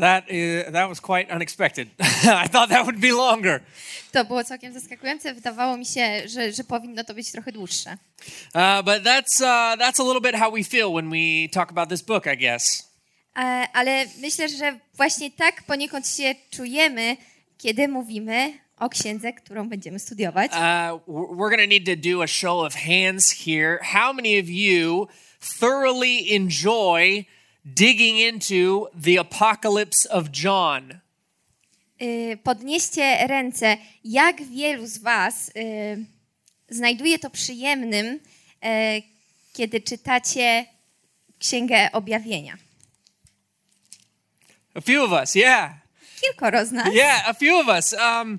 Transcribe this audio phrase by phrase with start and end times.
[0.00, 1.88] That is, that was quite unexpected.
[2.44, 3.60] I thought that would be longer.
[4.12, 5.34] To było całkiem zaskakujące.
[5.34, 7.96] Wydawało mi się, że, że powinno to być trochę dłuższe.
[8.54, 11.88] Uh, but that's uh, that's a little bit how we feel when we talk about
[11.88, 12.92] this book, I guess.
[13.36, 17.16] E, Ale myślę, że właśnie tak poniekąd się czujemy,
[17.58, 20.52] kiedy mówimy o księdze, którą będziemy studiować.
[20.52, 23.78] Uh, we're we're gonna need to do a show of hands here.
[23.82, 25.08] How many of you
[25.60, 27.24] thoroughly enjoy
[27.74, 31.00] digging into the Apocalypse of John?
[32.02, 33.76] Y, Podnieście ręce.
[34.04, 36.06] Jak wielu z Was y,
[36.68, 38.20] znajduje to przyjemnym,
[38.62, 39.02] e,
[39.52, 40.66] kiedy czytacie
[41.38, 42.56] Księgę Objawienia?
[44.74, 45.72] A few of us, yeah.
[46.20, 46.94] Kilkoro z nas.
[46.94, 47.92] Yeah, a few of us.
[47.92, 48.38] Um,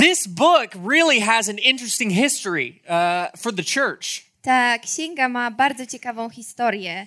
[0.00, 4.22] this book really has an interesting history uh, for the church.
[4.42, 7.06] Ta księga ma bardzo ciekawą historię y,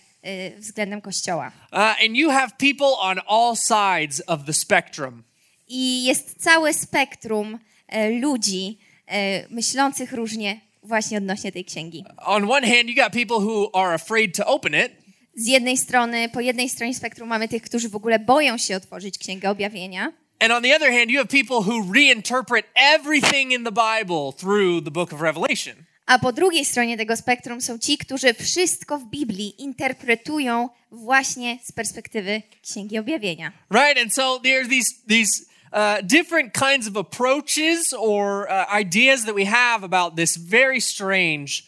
[0.58, 1.52] względem Kościoła.
[1.72, 5.23] Uh, and you have people on all sides of the spectrum.
[5.68, 12.03] I jest całe spektrum e, ludzi e, myślących różnie właśnie odnośnie tej księgi.
[12.18, 14.92] On one hand, you got people who are afraid to open it,
[15.38, 19.18] Z jednej strony, po jednej stronie spektrum mamy tych, którzy w ogóle boją się otworzyć
[19.18, 23.72] Księgę Objawienia, and on the other hand, you have people who reinterpret everything in the
[23.72, 25.76] Bible through the book of Revelation.
[26.06, 31.72] A po drugiej stronie tego spektrum są ci, którzy wszystko w Biblii interpretują właśnie z
[31.72, 33.52] perspektywy Księgi Objawienia.
[33.72, 34.02] Right?
[34.02, 39.46] And so there's these these uh, different kinds of approaches or uh, ideas that we
[39.46, 41.63] have about this very strange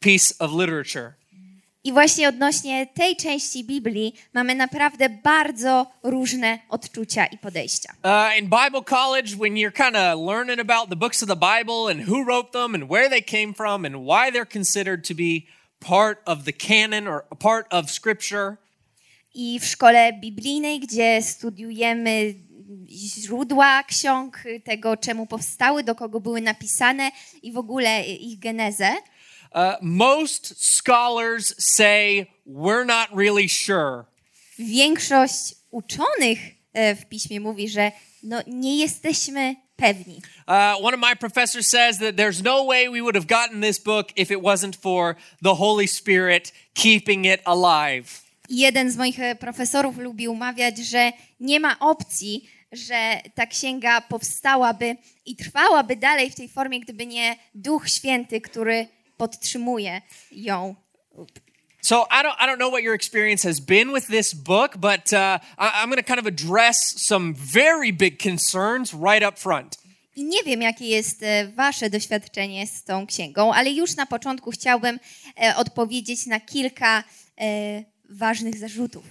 [0.00, 1.14] piece of literature.
[1.84, 7.94] I właśnie odnośnie tej części Biblii mamy naprawdę bardzo różne odczucia i podejścia.
[8.04, 11.90] Uh, in Bible college, when you're kind of learning about the books of the Bible
[11.90, 15.46] and who wrote them and where they came from and why they're considered to be
[15.80, 18.56] part of the canon or a part of Scripture,
[19.34, 22.34] I w szkole biblijnej, gdzie studiujemy
[22.88, 27.10] źródła ksiąg, tego czemu powstały, do kogo były napisane
[27.42, 28.96] i w ogóle ich genezę,
[29.54, 34.04] uh, most scholars say we're not really sure.
[34.58, 36.38] większość uczonych
[36.72, 37.92] e, w piśmie mówi, że
[38.22, 40.22] no, nie jesteśmy pewni.
[40.48, 43.78] Uh, one of my professors says that there's no way we would have gotten this
[43.78, 48.22] book if it wasn't for the Holy Spirit keeping it alive.
[48.48, 54.96] Jeden z moich e, profesorów lubił mawiać, że nie ma opcji, że ta księga powstałaby
[55.26, 58.86] i trwałaby dalej w tej formie, gdyby nie Duch Święty, który
[59.22, 60.02] podtrzymuje
[60.32, 60.74] ją.
[61.82, 65.12] So I don't I don't know what your experience has been with this book, but
[65.12, 69.76] uh, I, I'm going to kind of address some very big concerns right up front.
[70.16, 71.24] I nie wiem, jakie jest
[71.54, 75.00] Wasze doświadczenie z tą księgą, ale już na początku chciałbym
[75.42, 77.04] e, odpowiedzieć na kilka
[77.40, 79.04] e, ważnych zarzutów.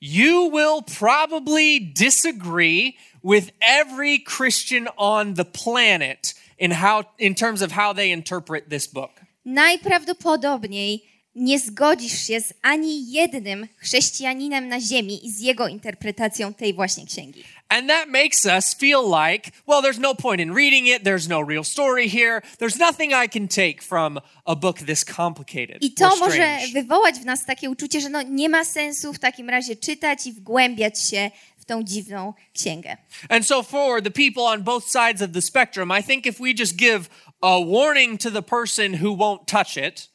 [0.00, 7.72] You will probably disagree with every Christian on the planet in how in terms of
[7.72, 9.25] how they interpret this book.
[9.46, 11.02] Najprawdopodobniej
[11.34, 17.06] nie zgodzisz się z ani jednym chrześcijaninem na ziemi i z jego interpretacją tej właśnie
[17.06, 17.44] księgi.
[17.68, 21.02] And that makes us feel like, well, there's no point in reading it.
[21.02, 22.40] There's no real story here.
[22.58, 25.82] There's nothing I can take from a book this complicated.
[25.82, 29.50] I to może wywołać w nas takie uczucie, że no nie ma sensu w takim
[29.50, 32.96] razie czytać i wgłębiać się w tą dziwną księgę.
[33.28, 36.54] And so, for the people on both sides of the spectrum, I think if we
[36.58, 37.08] just give
[37.46, 40.10] a warning to the person who won't touch it,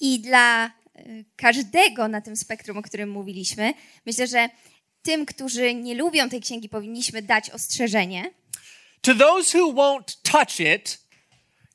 [0.00, 0.70] I dla e,
[1.36, 3.74] każdego na tym spektrum, o którym mówiliśmy,
[4.06, 4.48] myślę, że
[5.02, 8.30] tym, którzy nie lubią tej księgi, powinniśmy dać ostrzeżenie.
[9.00, 10.98] to those who won't touch it,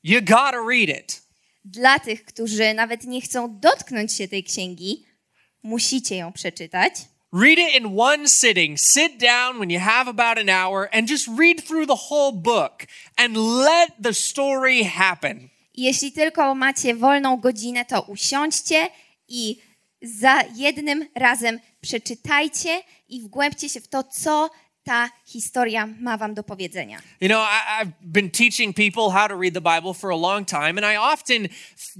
[0.03, 1.21] you gotta read it.
[1.65, 5.05] Dla tych, którzy nawet nie chcą dotknąć się tej księgi,
[5.63, 6.93] musicie ją przeczytać.
[7.33, 8.77] Read it in one sitting.
[8.77, 12.85] Sit down when you have about an hour and just read through the whole book
[13.17, 15.49] and let the story happen.
[15.73, 18.89] Jeśli tylko macie wolną godzinę, to usiądźcie
[19.27, 19.57] i
[20.01, 24.49] za jednym razem przeczytajcie i wgłębcie się w to, co
[24.83, 27.01] ta historia ma wam do powiedzenia.
[27.21, 30.45] You know, I, I've been teaching people how to read the Bible for a long
[30.45, 31.47] time, and I often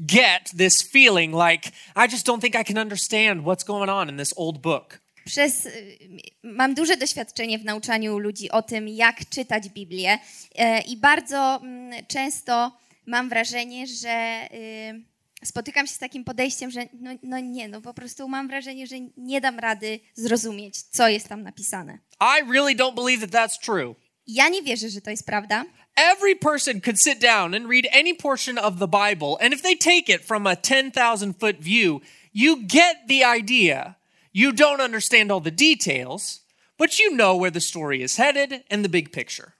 [0.08, 4.18] get this feeling like I just don't think I can understand what's going on in
[4.18, 5.01] this old book.
[5.26, 5.98] Przez, y,
[6.44, 10.20] mam duże doświadczenie w nauczaniu ludzi o tym, jak czytać Biblię
[10.56, 12.72] e, i bardzo mm, często
[13.06, 17.94] mam wrażenie, że y, spotykam się z takim podejściem, że no, no nie, no po
[17.94, 21.98] prostu mam wrażenie, że nie dam rady zrozumieć, co jest tam napisane.
[22.22, 23.96] I really don't believe that that's true.
[24.28, 25.66] Ja nie wierzę, że to jest prawda.
[25.96, 29.78] Every person could sit down and read any portion of the Bible, and if they
[29.78, 32.02] take it from a 10,000 foot view,
[32.34, 33.96] you get the idea.
[34.34, 36.46] You don't understand all the details,
[36.78, 39.52] but you know where the story is headed and the big picture.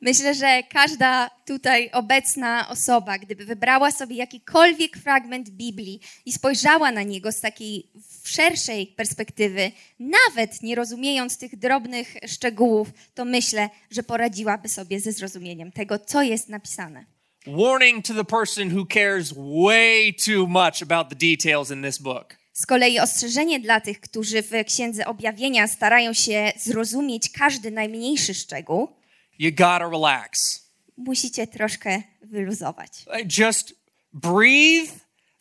[0.00, 7.02] Myślę, że każda tutaj obecna osoba, gdyby wybrała sobie jakikolwiek fragment Biblii i spojrzała na
[7.02, 7.90] niego z takiej
[8.24, 15.72] szerszej perspektywy, nawet nie rozumiejąc tych drobnych szczegółów, to myślę, że poradziłaby sobie ze zrozumieniem
[15.72, 17.04] tego, co jest napisane.
[17.46, 22.39] Warning to the person who cares way too much about the details in this book.
[22.52, 28.88] Z kolei ostrzeżenie dla tych, którzy w Księdze Objawienia starają się zrozumieć każdy najmniejszy szczegół,
[29.38, 30.60] You gotta relax.
[30.96, 32.90] musicie troszkę wyluzować.
[33.38, 33.74] Just
[34.12, 34.92] breathe,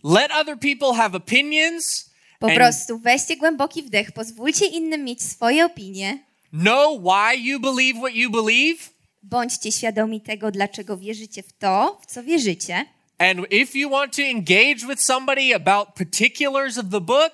[0.03, 2.09] let other people have opinions,
[2.39, 7.99] Po and prostu weźcie głęboki wdech, pozwólcie innym mieć swoje opinie, know why you believe
[7.99, 8.89] what you believe.
[9.23, 12.85] bądźcie świadomi tego, dlaczego wierzycie w to, w co wierzycie.
[13.19, 17.33] And if you want to engage with somebody about particulars of the book,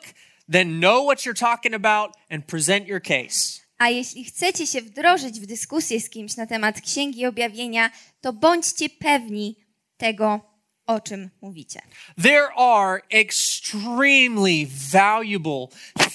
[0.50, 3.62] then know what you're talking about and present your case.
[3.78, 7.92] A jeśli chcecie się wdrożyć w dyskusję z kimś na temat Księgi Objawienia,
[8.22, 9.56] to bądźcie pewni
[9.98, 10.40] tego,
[10.88, 11.82] o czym mówicie.
[12.24, 15.68] There are extremely valuable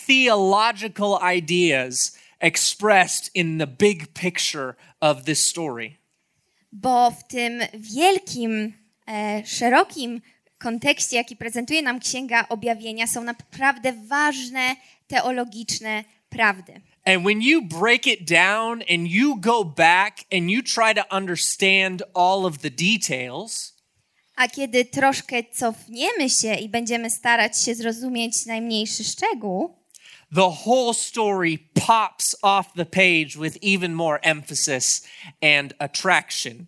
[0.07, 5.97] theological ideas expressed in the big picture of this story.
[6.73, 8.80] Bo w tym wielkim,
[9.45, 10.21] szerokim
[10.59, 14.77] kontekście, jaki prezentuje nam Księga Objawienia, są naprawdę ważne
[15.07, 16.81] teologiczne prawdy.
[17.05, 22.03] And when you break it down and you go back and you try to understand
[22.15, 23.81] all of the details,
[24.37, 29.77] A kiedy troszkę cofniemy się i będziemy starać się zrozumieć najmniejszy szczegół,
[30.35, 35.07] the whole story pops off the page with even more emphasis
[35.43, 36.67] and attraction.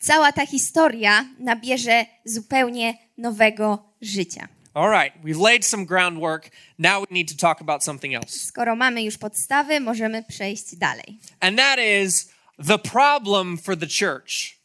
[0.00, 4.48] Cała ta historia nabierze zupełnie nowego życia.
[4.74, 6.50] All right, we've laid some groundwork.
[6.78, 8.38] Now we need to talk about something else.
[8.38, 11.18] Skoro mamy już podstawy, możemy przejść dalej.
[11.40, 12.32] And that is
[12.66, 14.60] the problem for the church.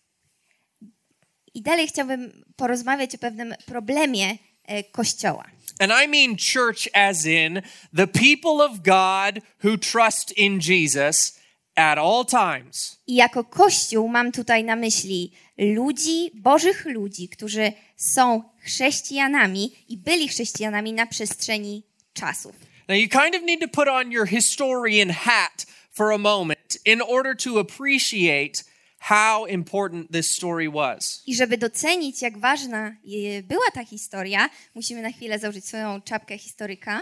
[1.54, 5.46] I dalej chciałbym porozmawiać o pewnym problemie e, Kościoła.
[5.80, 7.62] And I mean church as in
[7.96, 11.40] the people of God who trust in Jesus
[11.75, 13.01] at all times.
[13.07, 20.27] I jako Kościół mam tutaj na myśli ludzi, bożych ludzi, którzy są chrześcijanami i byli
[20.27, 21.83] chrześcijanami na przestrzeni
[22.13, 22.56] czasów.
[22.88, 27.01] Now, you kind of need to put on your historian hat for a moment in
[27.01, 28.63] order to appreciate
[29.00, 31.24] how important this story was.
[31.28, 32.95] I żeby docenić, jak ważna
[33.44, 37.01] była ta historia, musimy na chwilę założyć swoją czapkę historyka.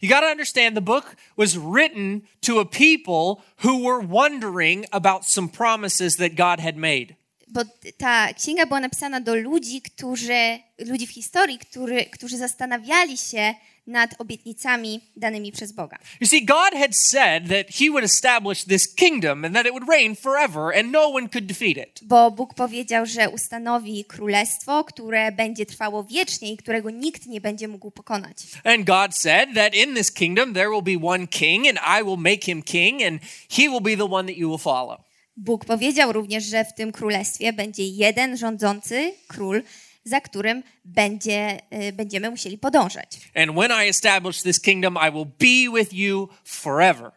[0.00, 5.24] You got to understand the book was written to a people who were wondering about
[5.24, 7.14] some promises that God had made.
[7.48, 7.64] Bo
[7.96, 13.54] ta księga była napisana do ludzi, którzy, ludzi w historii, który, którzy zastanawiali się
[13.88, 15.98] nad obietnicami danymi przez Boga.
[16.20, 19.88] You see, God had said that He would establish this kingdom and that it would
[19.88, 22.00] reign forever and no one could defeat it.
[22.02, 27.68] Bo Bóg powiedział, że ustanowi królestwo, które będzie trwało wiecznie i którego nikt nie będzie
[27.68, 28.36] mógł pokonać.
[28.64, 32.16] And God said that in this kingdom there will be one king and I will
[32.16, 35.08] make him king and he will be the one that you will follow.
[35.36, 39.62] Bóg powiedział również, że w tym królestwie będzie jeden rządzący król,
[40.08, 43.30] za którym będzie, y, będziemy musieli podążać.
[43.34, 47.10] And when I establish this kingdom, I will be with you forever.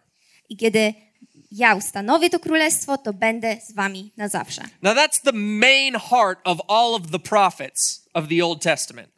[0.50, 0.94] I kiedy
[1.52, 4.62] ja ustanowię to królestwo, to będę z wami na zawsze.
[4.82, 9.10] Now, that's the main heart of all of the prophets of the Old Testament.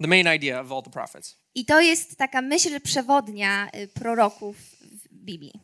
[0.00, 1.36] The main idea of all the prophets.
[1.54, 5.60] I to jest taka myśl przewodnia y, proroków w Biblii.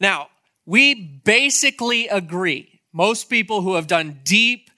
[0.00, 0.26] Now,
[0.66, 4.70] we basically agree, most people who have done deep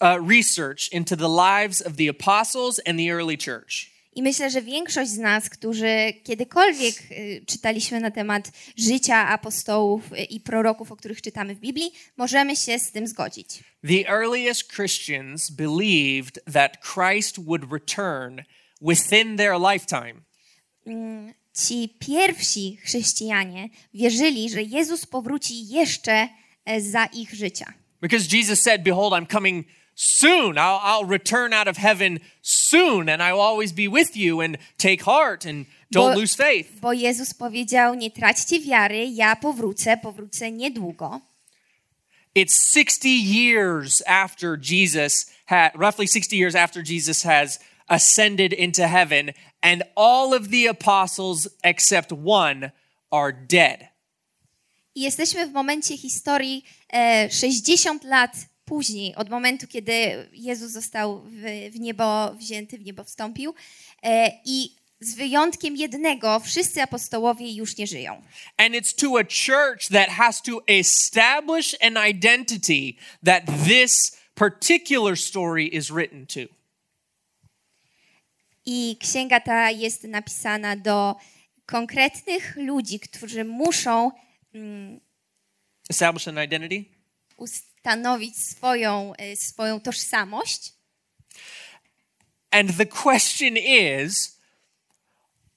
[0.00, 4.62] uh, research into the lives of the apostles and the early church, I myślę, że
[4.62, 10.96] większość z nas, którzy kiedykolwiek y, czytaliśmy na temat życia apostołów y, i proroków, o
[10.96, 13.48] których czytamy w Biblii, możemy się z tym zgodzić.
[13.88, 18.42] the earliest Christians believed that Christ would return
[18.82, 20.14] within their lifetime.
[21.68, 26.28] ci pierwsi chrześcijanie wierzyli, że Jezus powróci jeszcze
[26.64, 27.72] e, za ich życia.
[28.04, 30.58] Because Jesus said, Behold, I'm coming soon.
[30.58, 34.58] I'll, I'll return out of heaven soon, and I will always be with you, and
[34.76, 36.80] take heart and don't Bo- lose faith.
[36.82, 41.20] Bo Jezus powiedział: Nie traćcie wiary, ja powrócę, powrócę niedługo.
[42.34, 47.58] It's 60 years after Jesus had, roughly 60 years after Jesus has
[47.88, 49.32] ascended into heaven,
[49.62, 52.70] and all of the apostles except one
[53.10, 53.94] are dead.
[54.94, 56.64] I jesteśmy w momencie historii
[57.30, 61.22] 60 lat później, od momentu, kiedy Jezus został
[61.70, 63.54] w, niebo wzięty, w niebo wstąpił.
[64.02, 68.22] E, I z wyjątkiem jednego, wszyscy apostołowie już nie żyją.
[68.56, 75.66] And it's to a church that has to establish an identity that this particular story
[75.66, 76.40] is written to.
[78.66, 81.16] I księga ta jest napisana do
[81.66, 84.10] konkretnych ludzi, którzy muszą
[85.90, 86.84] Establish an identity?
[87.36, 90.72] ustanowić swoją, e, swoją tożsamość.
[92.50, 94.38] And the question is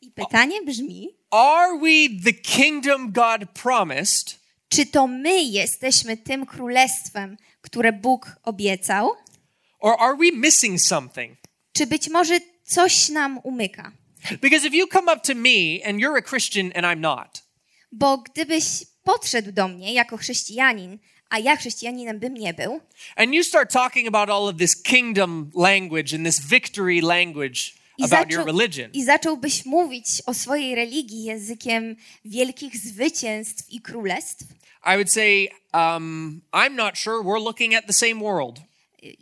[0.02, 4.40] I pytanie brzmi, Are we the kingdom God promised?
[4.70, 9.12] czy to my jesteśmy tym królestwem, które Bóg obiecał,
[9.80, 11.38] Or are we missing something?
[11.74, 13.92] czy być może coś nam umyka?
[14.42, 17.44] Because if you come up to me and you're a Christian and I'm not,
[17.92, 18.66] Bo gdybyś
[19.08, 21.00] podszedł do mnie jako chrześcijanin,
[21.30, 22.80] a ja chrześcijaninem bym nie był,
[23.16, 27.60] and you start talking about all of this kingdom language and this victory language
[27.98, 31.96] i, about your zaczął, religion, i zacząłbyś mówić o swojej religii językiem
[32.26, 34.44] wielkich zwycięstw i królestw,
[34.86, 38.60] I would say, um, I'm not sure we're looking at the same world.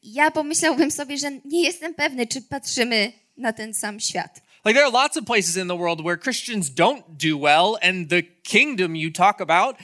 [0.03, 4.41] ja pomyślałbym sobie, że nie jestem pewny, czy patrzymy na ten sam świat.
[4.65, 8.09] Like, there are lots of places in the world where Christians don't do well, and
[8.09, 9.75] the kingdom you talk about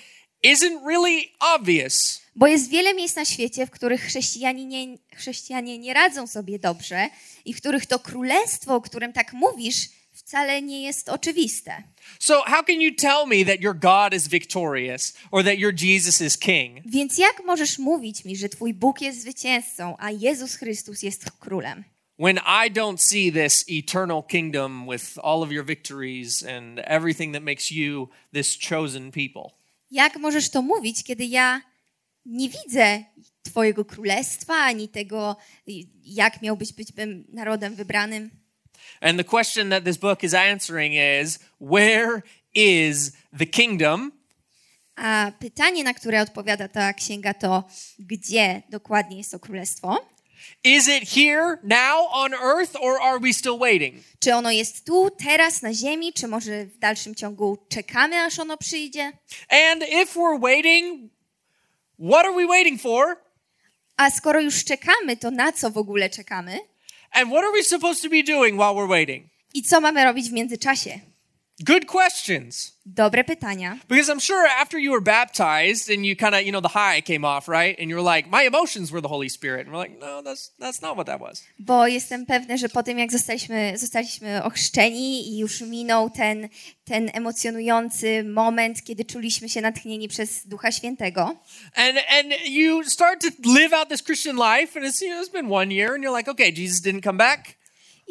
[0.41, 2.21] isn't really obvious.
[2.35, 7.09] Bo jest wiele miejsc na świecie, w których chrześcijanie nie, chrześcijanie nie radzą sobie dobrze
[7.45, 11.83] i w których to królestwo, o którym tak mówisz, wcale nie jest oczywiste.
[12.19, 16.21] So, how can you tell me that your God is victorious or that your Jesus
[16.21, 21.03] is king Więc jak możesz mówić mi, że Twój Bóg jest zwycięzcą, a Jezus Chrystus
[21.03, 21.83] jest królem?
[22.21, 27.41] When I don't see this eternal kingdom with all of your victories and everything that
[27.41, 29.57] makes you this chosen people?
[29.91, 31.61] Jak możesz to mówić, kiedy ja
[32.25, 33.03] nie widzę
[33.43, 35.35] Twojego królestwa, ani tego,
[36.03, 36.87] jak miałbyś być
[37.33, 38.29] narodem wybranym?
[39.01, 42.21] And the question that this book is answering is where
[42.53, 44.11] is the kingdom?
[44.95, 47.63] A pytanie, na które odpowiada ta księga, to
[47.99, 50.10] gdzie dokładnie jest to królestwo?
[50.63, 54.03] Is it here now on earth or are we still waiting?
[54.19, 58.57] Czy ono jest tu, teraz, na ziemi, czy może w dalszym ciągu czekamy, aż ono
[58.57, 59.11] przyjdzie?
[59.49, 61.11] And if we're waiting,
[61.99, 63.17] what are we waiting for?
[63.97, 66.59] A skoro już czekamy, to na co w ogóle czekamy?
[67.11, 69.25] And what are we supposed to be doing while we're waiting?
[69.53, 70.99] I co mamy robić w międzyczasie?
[71.63, 72.73] Good questions.
[72.85, 73.77] Dobre pytania.
[73.87, 77.01] Because I'm sure after you were baptized and you kind of, you know, the high
[77.01, 77.79] came off, right?
[77.79, 79.67] And you're like, my emotions were the Holy Spirit.
[79.67, 81.43] And we're like, no, that's that's not what that was.
[81.59, 86.49] Bo jestem pewna, że po tym, jak zostaliśmy, zostaliśmy ochrzczeni i już minął ten,
[86.85, 91.35] ten emocjonujący moment, kiedy czuliśmy się natchnieni przez Ducha Świętego,
[91.75, 95.31] And and you start to live out this Christian life, and it's you know, it's
[95.31, 97.60] been one year, and you're like, okay, Jesus didn't come back.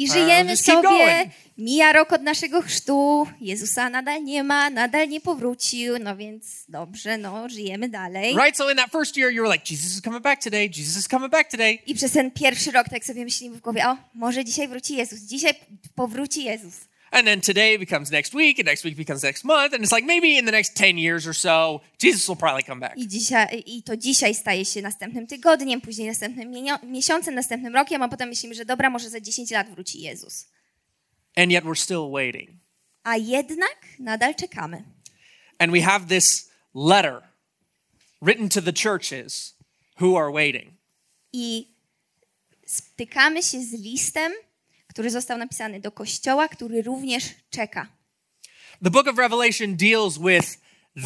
[0.00, 5.98] I żyjemy sobie, mija rok od naszego chrztu, Jezusa nadal nie ma, nadal nie powrócił,
[5.98, 8.36] no więc dobrze, no, żyjemy dalej.
[8.36, 8.56] Right?
[8.56, 10.70] So in that first year, you were like, Jesus is coming back today.
[10.76, 11.78] Jesus is coming back today.
[11.86, 15.20] I przez ten pierwszy rok tak sobie myślimy w głowie, o, może dzisiaj wróci Jezus,
[15.20, 15.54] dzisiaj
[15.94, 16.89] powróci Jezus.
[17.12, 20.06] And then today becomes next week, and next week becomes next month, and it's like
[20.06, 22.96] maybe in the next 10 years or so, Jesus will probably come back.
[22.96, 26.52] I, dzisiaj, I to dzisiaj staje się następnym tygodniem, później następnym
[26.82, 30.48] miesiącem, następnym rokiem, a potem myślimy, że dobra, może za 10 lat wróci Jezus.
[31.36, 32.50] And yet we're still waiting.
[33.04, 34.84] A jednak nadal czekamy.
[35.58, 37.22] And we have this letter
[38.22, 39.56] written to the churches
[40.00, 40.72] who are waiting.
[41.32, 41.66] I
[42.66, 44.32] stykamy się z listem,
[44.90, 47.86] który został napisany do kościoła, który również czeka.
[48.84, 50.58] The book of Revelation deals with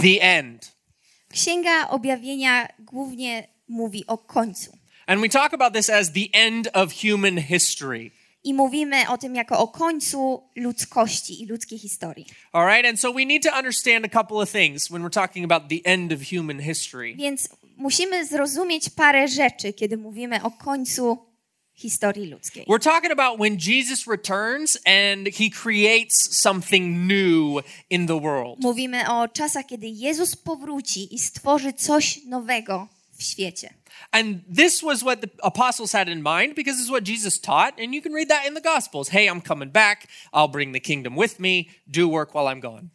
[0.02, 0.72] the end.
[1.32, 4.78] Księga Objawienia głównie mówi o końcu.
[5.06, 8.10] And we talk about this as the end of human history.
[8.44, 12.26] I mówimy o tym jako o końcu ludzkości i ludzkiej historii.
[12.52, 12.86] All right?
[12.86, 15.90] And so we need to understand a couple of things when we're talking about the
[15.90, 17.14] end of human history.
[17.14, 21.33] Więc musimy zrozumieć parę rzeczy, kiedy mówimy o końcu
[21.74, 22.64] historii ludzkiej.
[22.66, 28.58] We're talking about when Jesus returns and he creates something new in the world.
[28.60, 33.74] Mówimy o czasach, kiedy Jezus powróci i stworzy coś nowego w świecie.
[34.10, 37.80] And this was what the apostles had in mind because this is what Jesus taught.
[37.80, 39.08] And you can read that in the Gospels.
[39.08, 40.06] Hey, I'm coming back.
[40.32, 41.68] I'll bring the kingdom with me.
[41.86, 42.90] Do work while I'm gone.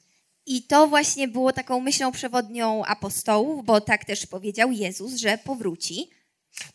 [0.45, 6.09] I to właśnie było taką myślą przewodnią apostołów, bo tak też powiedział Jezus, że powróci.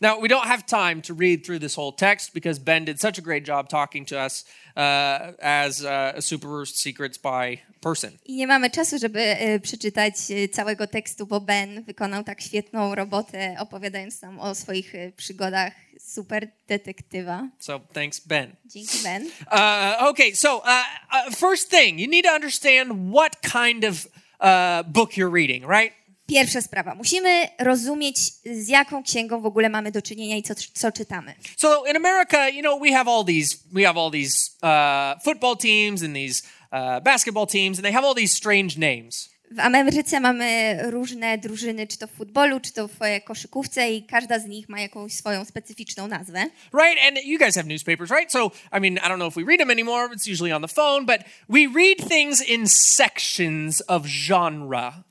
[0.01, 3.17] Now, we don't have time to read through this whole text because Ben did such
[3.17, 8.17] a great job talking to us uh, as uh, a super secret spy person.
[8.25, 10.13] I nie mamy czasu, żeby przeczytać
[10.51, 17.47] całego tekstu, bo Ben wykonał tak świetną robotę, opowiadając nam o swoich przygodach super detektywa.
[17.59, 18.55] So thanks, Ben.
[18.65, 19.25] Dzięki, Ben.
[19.51, 24.07] Uh, okay, so uh, uh, first thing, you need to understand what kind of
[24.39, 25.93] uh, book you're reading, right?
[26.27, 26.95] Pierwsza sprawa.
[26.95, 31.33] Musimy rozumieć, z jaką księgą w ogóle mamy do czynienia i co, co czytamy.
[31.57, 35.57] So in America, you know, we have all these we have all these uh, football
[35.57, 39.35] teams and these uh, basketball teams, and they have all these strange names.
[39.51, 44.03] W Ameryce mamy różne drużyny, czy to w futbolu, czy to w e, koszykówce i
[44.03, 46.45] każda z nich ma jakąś swoją specyficzną nazwę.
[46.73, 47.07] Right?
[47.07, 48.31] And you guys have newspapers, right?
[48.31, 50.67] So, I mean, I don't know if we read them anymore, it's usually on the
[50.67, 55.03] phone, but we read things in sections of genre.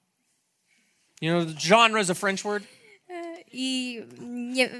[1.25, 2.65] You know, genre is a French word.
[3.53, 4.71] I nie,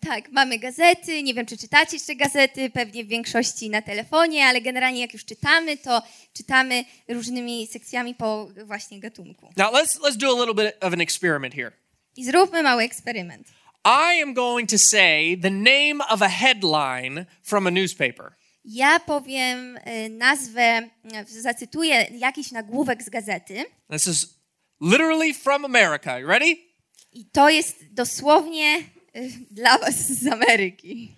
[0.00, 4.60] tak, mamy gazety, nie wiem czy czytacie jeszcze gazety, pewnie w większości na telefonie, ale
[4.60, 6.02] generalnie jak już czytamy, to
[6.32, 9.52] czytamy różnymi sekcjami po właśnie gatunku.
[9.56, 11.72] Now, let's let's do a little bit of an experiment here.
[12.16, 13.48] I zróbmy mały eksperyment.
[13.84, 18.32] I am going to say the name of a headline from a newspaper.
[18.64, 20.88] Ja powiem y, nazwę,
[21.26, 24.39] zacytuję jakiś nagłówek z gazety This is
[24.80, 26.20] literally from America.
[26.20, 26.70] You ready?
[27.12, 28.78] i to jest dosłownie
[29.16, 31.16] y, dla was z Ameryki.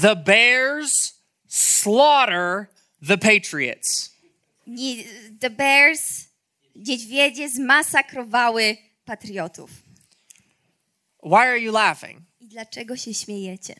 [0.00, 1.14] The Bears
[1.48, 2.66] slaughter
[3.08, 4.10] the Patriots.
[5.40, 6.28] The Bears,
[6.76, 9.70] niedźwiedzie zmasakrowały patriotów.
[11.22, 12.20] Why are you laughing?
[12.40, 13.74] I dlaczego się śmiejecie?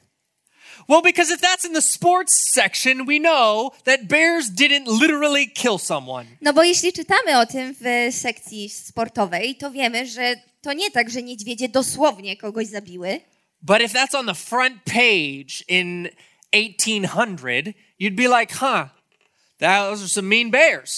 [0.91, 5.79] Well, because if that's in the sports section, we know that bears didn't literally kill
[5.79, 6.27] someone.
[6.41, 11.11] No bo jeśli czytamy o tym w sekcji sportowej, to wiemy, że to nie tak,
[11.11, 13.21] że niedźwiedzie dosłownie kogoś zabiły,
[13.63, 16.09] But if that's on the front page in
[16.51, 18.89] 1800, you'd be like, huh,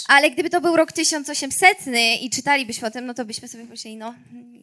[0.08, 1.78] ale gdyby to był rok 1800
[2.20, 4.14] i czytalibyśmy o tym, no to byśmy sobie pomyśleli, no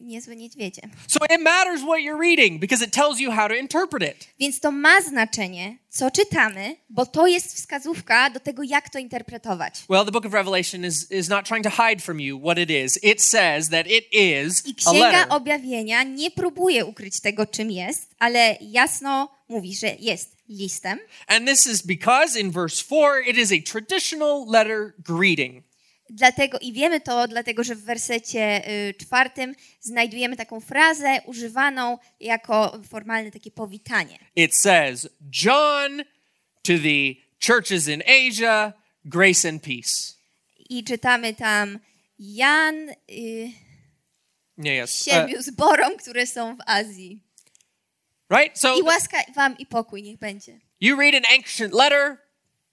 [0.02, 0.82] niezłe niedźwiedzie.
[1.08, 4.28] So it matters what you're reading because it tells you how to interpret it.
[4.40, 9.74] Więc to ma znaczenie, co czytamy, bo to jest wskazówka do tego, jak to interpretować.
[9.90, 12.70] Well, the book of Revelation is, is not trying to hide from you what it
[12.70, 13.04] is.
[13.04, 15.26] It says that it is I a Księga letter.
[15.30, 21.00] Objawienia nie próbuje ukryć tego, czym jest, ale jasno mówi, że jest listem.
[21.28, 25.64] And this is because in verse 4, it is a traditional letter greeting.
[26.10, 32.82] Dlatego i wiemy to, dlatego że w wersecie y, czwartym znajdujemy taką frazę używaną jako
[32.90, 34.20] formalne takie powitanie.
[34.36, 35.08] It says,
[35.46, 36.04] John
[36.64, 37.16] to the
[37.48, 38.74] churches in Asia,
[39.06, 40.14] grace and peace.
[40.70, 41.80] I czytamy tam
[42.20, 43.52] Jan y,
[44.64, 45.08] Yeah, yes.
[45.08, 47.24] Uh, siedmiu zborom, które są w Azji.
[48.30, 48.60] Right?
[48.60, 50.60] So I łaska wam i pokój niech będzie.
[50.82, 52.18] you read an ancient letter,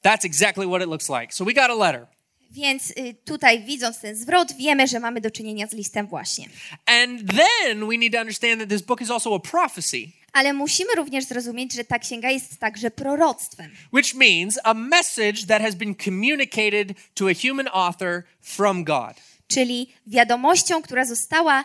[0.02, 1.34] that's exactly what it looks like.
[1.34, 2.06] So we got a letter.
[2.50, 6.44] Więc y, tutaj widząc ten zwrot, wiemy, że mamy do czynienia z listem właśnie.
[6.86, 10.94] And then we need to understand that this book is also a prophecy, Ale musimy
[10.96, 13.70] również zrozumieć, że ta księga jest także proroctwem.
[13.92, 19.14] which means a message that has been communicated to a human author from God.
[19.48, 21.64] czyli wiadomością, która została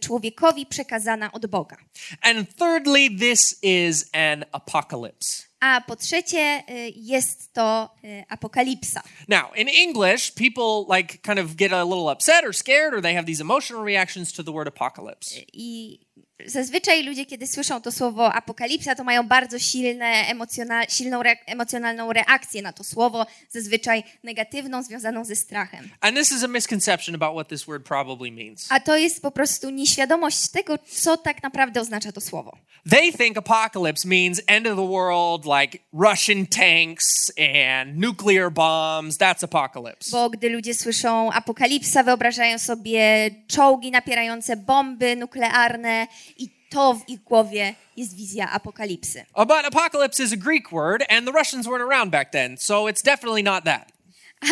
[0.00, 1.76] człowiekowi przekazana od Boga.
[2.22, 5.50] And thirdly, this is an apocalypse.
[5.60, 9.02] A po trzecie e, jest to e, apokalipsa.
[9.28, 13.14] Now, in English, people like kind of get a little upset or scared, or they
[13.14, 15.34] have these emotional reactions to the word apocalypse.
[15.54, 15.98] I
[16.46, 22.12] zazwyczaj ludzie, kiedy słyszą to słowo apokalipsa, to mają bardzo silne, emocjonal, silną re, emocjonalną
[22.12, 25.88] reakcję na to słowo, zazwyczaj negatywną, związaną ze strachem.
[26.00, 28.66] And this is a misconception about what this word probably means.
[28.70, 32.58] A to jest po prostu nieświadomość tego, co tak naprawdę oznacza to słowo.
[32.90, 39.18] They think apocalypse means end of the world, like Russian tanks and nuclear bombs.
[39.18, 40.10] That's apocalypse.
[40.10, 46.06] Bo gdy ludzie słyszą apokalipsa, wyobrażają sobie czołgi napierające bomby nuklearne
[46.38, 49.24] i to w ich głowie jest wizja apokalipsy.
[49.34, 52.88] Uh, But apocalypse is a Greek word, and the Russians weren't around back then, so
[52.88, 53.88] it's definitely not that.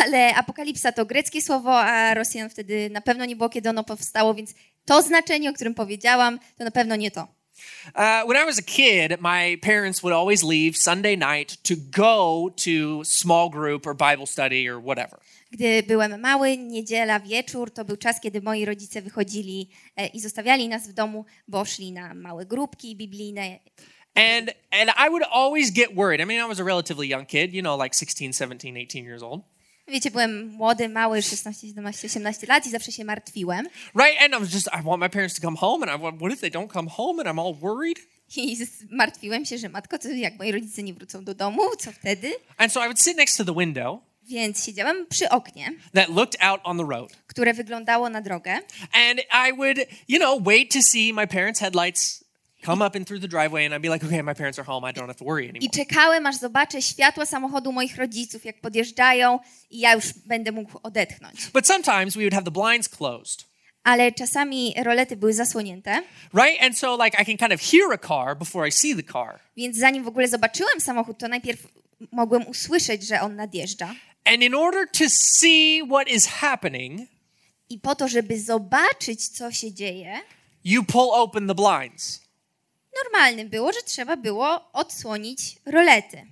[0.05, 4.33] Ale apokalipsa to greckie słowo, a Rosjan wtedy na pewno nie było, kiedy ono powstało,
[4.33, 4.53] więc
[4.85, 7.27] to znaczenie, o którym powiedziałam, to na pewno nie to.
[7.95, 12.49] Uh, when I was a kid, my parents would always leave Sunday night to go
[12.55, 15.19] to small group or Bible study or whatever.
[15.51, 20.67] Gdy byłem mały, niedziela, wieczór, to był czas, kiedy moi rodzice wychodzili e, i zostawiali
[20.67, 23.59] nas w domu, bo szli na małe grupki biblijne.
[24.15, 26.21] And and I would always get worried.
[26.21, 29.23] I mean, I was a relatively young kid, you know, like 16, 17, 18 years
[29.23, 29.41] old.
[29.89, 33.67] Wiecie, byłem młody, mały, 16, 17, 18 lat i zawsze się martwiłem.
[33.95, 34.21] Right?
[34.21, 36.33] And I was just I want my parents to come home and I want what
[36.33, 37.99] if they don't come home and I'm all worried?
[38.37, 38.57] I
[38.89, 42.31] martwiłem się, że matko, co jak moi rodzice nie wrócą do domu, co wtedy?
[42.57, 46.43] And so I would sit next to the window Więc siedziałem przy oknie, that looked
[46.43, 47.11] out on the road.
[47.27, 48.51] które wyglądało na drogę
[48.91, 52.23] And I would, you know, wait to see my parents' headlights
[52.65, 54.89] come up and through the driveway and I'd be like, okay, my parents are home.
[54.89, 55.65] I don't have to worry anymore.
[55.65, 60.79] i czekałem, aż zobaczę światła samochodu moich rodziców, jak podjeżdżają i ja już będę mógł
[60.83, 61.47] odetchnąć.
[61.53, 63.45] But sometimes we would have the blinds closed.
[63.83, 66.63] Ale czasami rolety były zasłonięte, Right?
[66.63, 69.39] And so like I can kind of hear a car before I see the car.
[69.57, 71.67] więc zanim w ogóle zobaczyłem samochód, to najpierw
[72.11, 73.95] mogłem usłyszeć, że on nadjeżdża.
[74.25, 77.09] And in order to see what is happening,
[77.69, 80.19] I po to, żeby zobaczyć, co się dzieje,
[80.63, 82.21] you pull open the blinds.
[83.03, 86.27] Normalnym było, że trzeba było odsłonić rolety.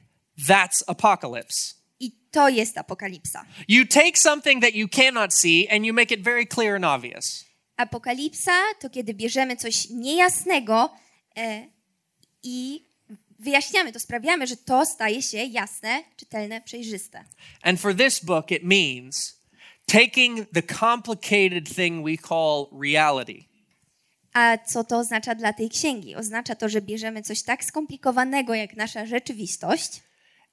[0.47, 1.73] That's apocalypse.
[1.99, 3.45] I to jest apokalipsa.
[3.67, 7.45] You take something that you cannot see and you make it very clear and obvious.
[7.77, 10.89] Apokalipsa to kiedy bierzemy coś niejasnego
[11.37, 11.67] e,
[12.43, 12.87] i
[13.39, 17.25] wyjaśniamy to, sprawiamy, że to staje się jasne, czytelne, przejrzyste.
[17.61, 19.37] And for this book, it means
[19.85, 23.47] taking the complicated thing we call reality
[24.37, 26.15] A co to oznacza dla tej księgi?
[26.15, 30.01] Oznacza to, że bierzemy coś tak skomplikowanego jak nasza rzeczywistość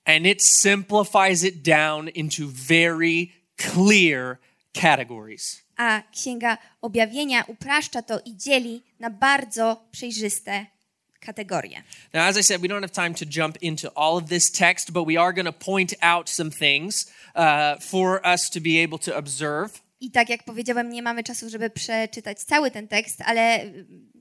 [0.05, 4.39] and it simplifies it down into very clear
[4.73, 5.65] categories.
[5.77, 10.67] a Księga Objawienia upraszcza to i dzieli na bardzo przejrzyste
[11.21, 11.83] kategorie.
[12.13, 14.93] Now, as I said, we don't have time to jump into all of this text,
[14.93, 18.99] but we are going to point out some things uh, for us to be able
[18.99, 19.84] to observe.
[20.01, 24.13] I tak jak powiedziałem, nie mamy czasu, żeby przeczytać cały ten tekst, ale mm,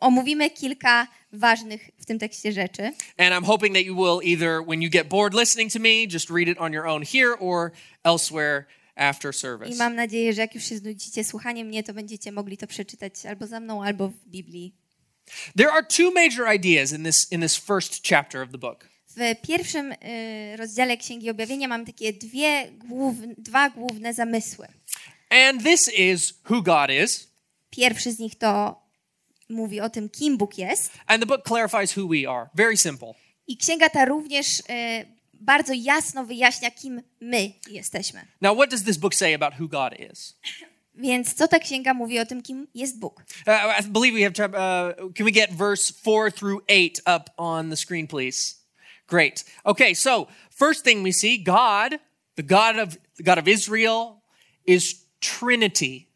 [0.00, 2.82] omówimy kilka ważnych w tym tekście rzeczy.
[3.18, 6.30] And I'm hoping that you will either, when you get bored listening to me, just
[6.30, 7.72] read it on your own here or
[8.04, 8.64] elsewhere
[8.96, 9.76] after I service.
[9.76, 13.46] mam nadzieję, że jak już się znudzicie słuchaniem mnie, to będziecie mogli to przeczytać albo
[13.46, 14.74] za mną, albo w Biblii.
[15.56, 18.88] There are two major ideas in this in this first chapter of the book.
[19.16, 24.66] W pierwszym y, rozdziale Księgi Objawienia mam takie dwie główne, dwa główne zamysły.
[25.30, 27.28] And this is who God is,
[27.70, 28.82] Pierwszy z nich to
[29.48, 30.92] mówi o tym, kim Bóg jest.
[31.06, 32.48] and the book clarifies who we are.
[32.54, 33.14] Very simple.
[33.46, 34.62] I księga ta również y,
[35.34, 38.20] bardzo jasno wyjaśnia, kim my jesteśmy.
[38.40, 40.38] Now, what does this book say about who God is?
[40.94, 43.22] Więc co ta księga mówi o tym, kim jest Bóg?
[43.46, 44.54] Uh, I believe we have.
[44.54, 48.54] Uh, can we get verse four through eight up on the screen, please?
[49.08, 49.44] Great.
[49.64, 51.98] Okay, so first thing we see, God,
[52.36, 54.22] the God of the God of Israel,
[54.66, 56.06] is Trinity.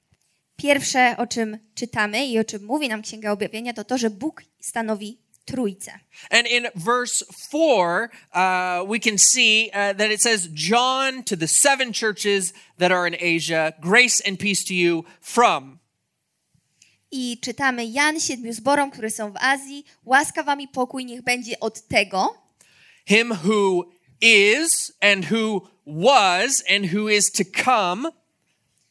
[0.57, 4.43] Pierwsze, o czym czytamy i o czym mówi nam Księga Objawienia, to to, że Bóg
[4.61, 5.93] stanowi trójcę.
[6.31, 11.49] And in verse 4, uh, we can see uh, that it says, John to the
[11.49, 15.79] seven churches that are in Asia, grace and peace to you from.
[17.11, 19.85] I czytamy Jan siedmiu zborom, które są w Azji.
[20.05, 22.35] Łaska wam i pokój niech będzie od tego,
[23.11, 23.85] Him who
[24.21, 28.11] is, and who was, and who is to come,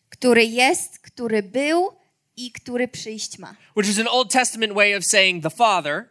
[0.09, 1.91] który jest, który był
[2.37, 3.55] i który przyjść ma.
[3.75, 6.05] which is an Old Testament way of saying the Father.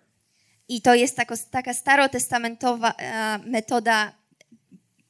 [0.69, 4.13] I to jest tako, taka starotestamentowa e, metoda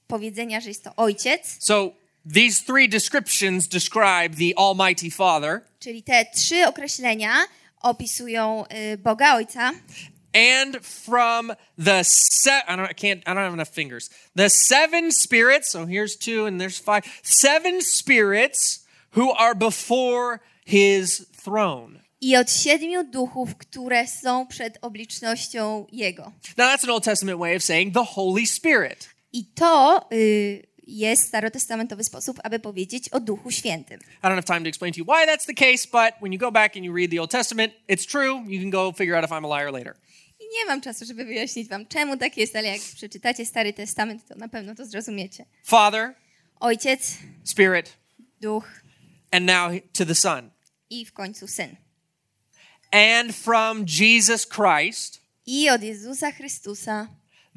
[0.07, 1.91] powiedzenia, że jest to ojciec, So
[2.35, 5.61] these three descriptions describe the Almighty Father.
[5.81, 7.35] czyli te trzy określenia
[7.83, 9.73] opisują y, Boga Ojca.
[10.39, 14.11] And from the se- I don't I can't I don't have enough fingers.
[14.37, 17.05] The seven spirits, so here's two and there's five.
[17.23, 22.01] Seven spirits who are before his throne.
[22.21, 26.33] I od siedmiu duchów, które są przed oblicznością Jego.
[26.57, 29.09] Now that's an Old Testament way of saying the Holy Spirit.
[29.33, 34.01] I to y, jest starotestamentowy sposób, aby powiedzieć o Duchu Świętym.
[34.01, 36.39] I don't have time to explain to you why that's the case, but when you
[36.39, 38.45] go back and you read the Old Testament, it's true.
[38.47, 39.97] You can go figure out if I'm a liar later.
[40.53, 44.35] Nie mam czasu, żeby wyjaśnić wam, czemu tak jest, ale jak przeczytacie Stary Testament, to
[44.35, 45.45] na pewno to zrozumiecie.
[45.65, 46.15] Father,
[46.61, 47.97] Ojciec, Spirit,
[48.41, 48.65] Duch
[49.31, 50.51] and now to the Son.
[50.91, 51.77] i w końcu Syn.
[52.91, 57.09] And from Jesus Christ, I od Jezusa Chrystusa,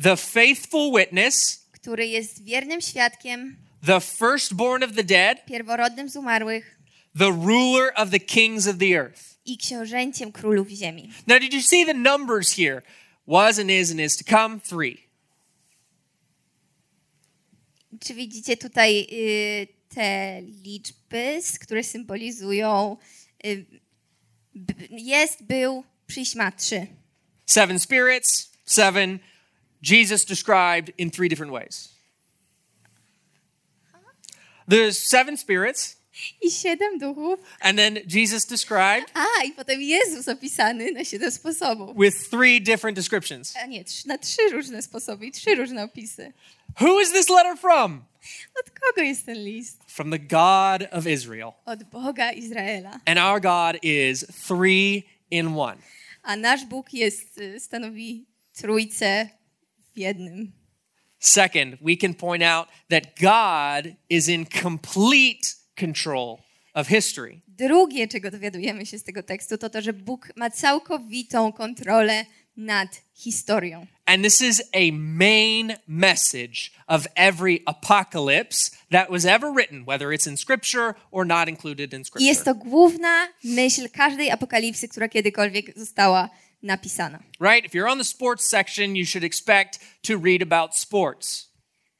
[0.03, 6.81] the faithful witness, który jest wiernym świadkiem, the firstborn of the dead, pierworodnym z umarłych
[7.19, 9.30] the ruler of the kings of the earth.
[9.45, 11.09] I książęciem królów ziemi.
[11.27, 12.81] Now, did you see the numbers here?
[13.27, 14.97] Was and is and is to come, three.
[17.99, 22.97] Czy widzicie tutaj y, te liczby, które symbolizują
[23.45, 23.65] y,
[24.55, 26.87] b- jest, był, przyjść ma trzy.
[27.45, 29.19] Seven spirits, seven.
[29.83, 31.89] Jesus described in three different ways.
[34.69, 35.97] There's seven spirits,
[36.41, 37.39] I siedem duchów.
[37.61, 41.97] and then Jesus described A, i potem Jezus opisany na siedem sposobów.
[41.97, 43.53] with three different descriptions.
[43.63, 46.33] A nie, na trzy różne sposoby i trzy różne opisy.
[46.81, 48.03] Who is this letter from?
[48.59, 49.77] Od kogo jest ten list?
[49.87, 51.53] From the God of Israel.
[51.65, 52.99] Od Boga Izraela.
[53.05, 55.77] And our God is three in one.
[56.23, 59.29] A nasz Bóg jest, y, stanowi trójcę
[59.95, 60.51] w jednym.
[61.19, 65.47] Second, we can point out that God is in complete
[65.79, 66.37] control
[66.73, 67.41] of history.
[67.47, 72.25] Drugie, czego dowiadujemy się z tego tekstu, to to, że Bóg ma całkowitą kontrolę
[72.57, 73.87] nad historią.
[74.05, 80.27] And this is a main message of every apocalypse that was ever written, whether it's
[80.29, 82.63] in scripture or not included in I jest scripture.
[82.63, 86.29] to główna myśl każdej apokalipsy, która kiedykolwiek została
[86.63, 87.19] napisana.
[87.41, 87.65] Right?
[87.65, 91.51] If you're on the sports section, you should expect to read about sports.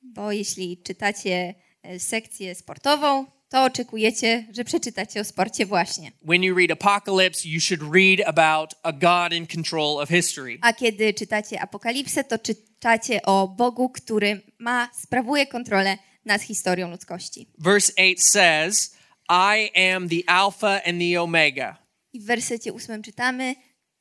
[0.01, 6.11] Bo jeśli czytacie e, sekcję sportową, to oczekujecie, że przeczytacie o sporcie właśnie.
[6.21, 10.57] When you read apocalypse, you should read about a God in control of history.
[10.61, 17.47] A kiedy czytacie apokalipsę, to czytacie o Bogu, który ma, sprawuje kontrolę nad historią ludzkości.
[17.57, 18.95] Verse 8 says,
[19.29, 21.77] I am the Alpha and the Omega.
[22.13, 23.55] I w wersecie ósmym czytamy: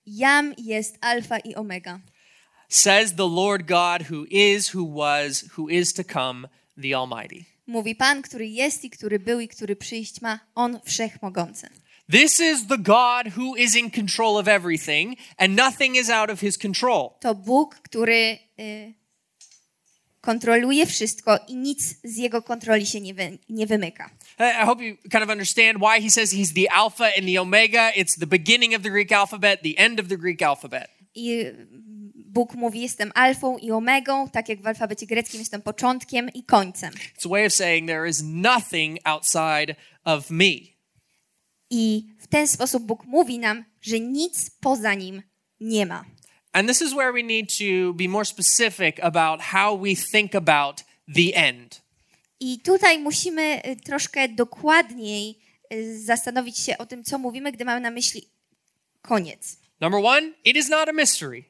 [0.07, 2.01] Jam jest alfa i omega.
[2.69, 6.49] says the Lord God who is, who was, who is to come,
[6.83, 7.50] the Almighty.
[7.71, 11.69] Mówi Pan, który jest i który był i który przyjść ma, On wszechmogący.
[12.13, 16.41] This is the God who is in control of everything, and nothing is out of
[16.41, 17.11] his control.
[17.21, 18.95] To Bóg, który y,
[20.21, 24.11] kontroluje wszystko i nic z Jego kontroli się nie, wy, nie wymyka.
[24.39, 27.91] I hope you kind of understand why he says he's the Alpha and the Omega.
[27.91, 30.91] It's the beginning of the Greek alphabet, the end of the Greek alphabet.
[31.17, 31.53] I
[32.33, 36.91] Bóg mówi: Jestem alfą i omegą, tak jak w alfabecie greckim jestem początkiem i końcem.
[36.91, 40.55] It's a way of saying there is nothing outside of me.
[41.71, 45.23] I w ten sposób Bóg mówi nam, że nic poza nim
[45.61, 46.05] nie ma.
[46.53, 50.85] And this is where we need to be more specific about how we think about
[51.15, 51.83] the end.
[52.41, 55.39] I tutaj musimy y, troszkę dokładniej
[55.75, 58.29] y, zastanowić się o tym, co mówimy, gdy mamy na myśli
[59.03, 59.57] koniec.
[59.81, 61.45] Number one, it is not a mystery.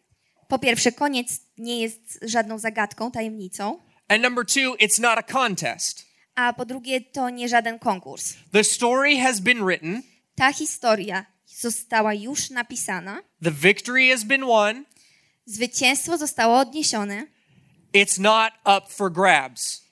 [0.50, 6.06] Po pierwsze, koniec nie jest żadną zagadką, tajemnicą, And number two, it's not a contest.
[6.34, 8.34] a po drugie, to nie żaden konkurs.
[8.52, 10.02] The story has been written,
[10.36, 14.84] Ta historia została już napisana, the victory has been won.
[15.46, 17.26] zwycięstwo zostało odniesione
[17.94, 19.82] It's not up for grabs.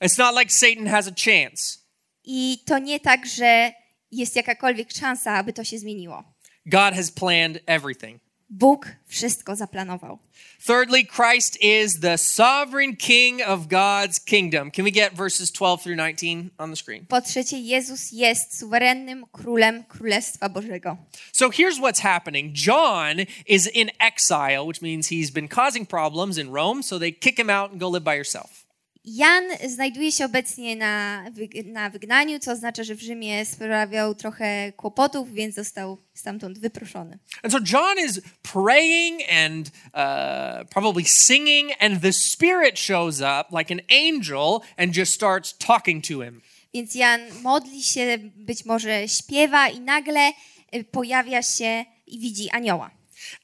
[0.00, 1.78] It's not like Satan has a chance.
[2.24, 3.72] i to nie tak, że
[4.12, 6.24] jest jakakolwiek szansa, aby to się zmieniło.
[6.66, 8.20] God has planned everything.
[8.50, 10.18] Bóg wszystko zaplanował.
[10.66, 14.70] Thirdly, Christ is the sovereign king of God's kingdom.
[14.70, 17.06] Can we get verses 12 through 19 on the screen?
[17.06, 20.96] Po trzecie, Jezus jest suwerennym królem Królestwa Bożego.
[21.32, 26.50] So here's what's happening John is in exile, which means he's been causing problems in
[26.50, 28.67] Rome, so they kick him out and go live by yourself.
[29.04, 31.24] Jan znajduje się obecnie na,
[31.64, 37.18] na wygnaniu, co oznacza, że w Rzymie sprawiał trochę kłopotów, więc został stamtąd wyproszony.
[37.42, 38.20] And so John is
[38.52, 45.14] praying and uh, probably singing, and the Spirit shows up like an angel and just
[45.14, 46.40] starts talking to him.
[46.74, 50.32] Więc Jan modli się, być może śpiewa i nagle
[50.74, 52.90] y, pojawia się i widzi anioła.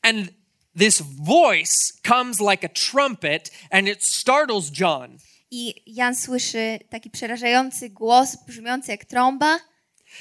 [0.02, 0.28] And
[0.78, 5.18] this voice comes like a trumpet and it startles John.
[5.56, 9.60] I Jan słyszy taki przerażający głos brzmiący jak trąba.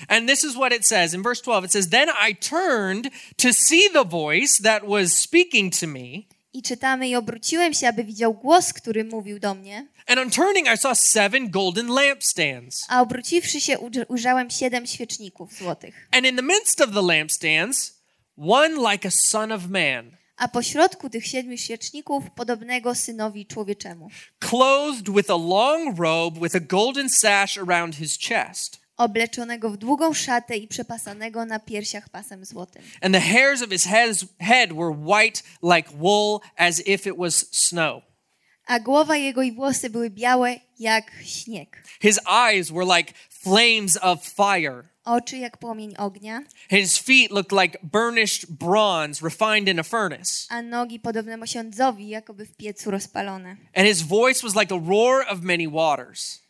[0.08, 3.54] And this is what it says in verse 12 it says, Then I turned to
[3.54, 6.10] see the voice that was speaking to me.
[6.54, 9.88] I czytamy, i obróciłem się, aby widział głos, który mówił do mnie.
[10.08, 12.86] And on turning, I saw seven golden lampstands.
[12.90, 16.08] A obróciwszy się, uj- ujrzałem siedem świeczników złotych.
[16.12, 17.94] And in the midst of the lampstands,
[18.38, 24.10] one like a son of man, A pośrodku tych siedmiu świeczników podobnego synowi człowieczemu.
[24.40, 28.80] clothed with a long robe with a golden sash around his chest.
[28.98, 32.84] obleczonego w długą szatę i przepasanego na piersiach pasem złotym.
[33.02, 33.86] And the hairs of his
[34.40, 38.04] head, were white like wool, as if it was snow.
[38.66, 41.84] A głowa jego i włosy były białe jak śnieg.
[42.02, 44.84] His eyes were like flames of fire.
[45.06, 50.46] Oczy jak płomień ognia, His feet looked like burnished bronze refined in a furnace.
[50.50, 53.56] a nogi podobne mosiądzowi, jakoby w piecu rozpalone.
[53.76, 56.42] And his voice was like a roar of many waters.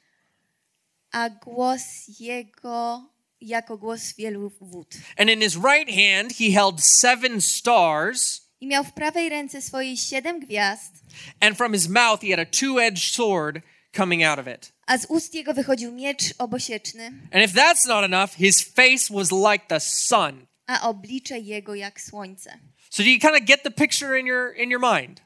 [1.12, 1.84] A głos
[2.20, 3.02] jego
[3.42, 4.88] jako głos wielu wód.
[5.18, 9.98] And in his right hand he held seven stars, I miał w prawej ręce swojej
[9.98, 10.92] siedem gwiazd,
[11.40, 13.62] and from his mouth he had a two edged sword
[13.98, 14.72] coming out of it.
[14.88, 19.32] a z ust jego wychodził miecz obosieczny, And if that's not enough, his face was
[19.32, 20.46] like the sun.
[20.68, 22.60] a oblicze jego jak słońce.
[22.90, 25.22] So do you kind of get the picture in your in your mind?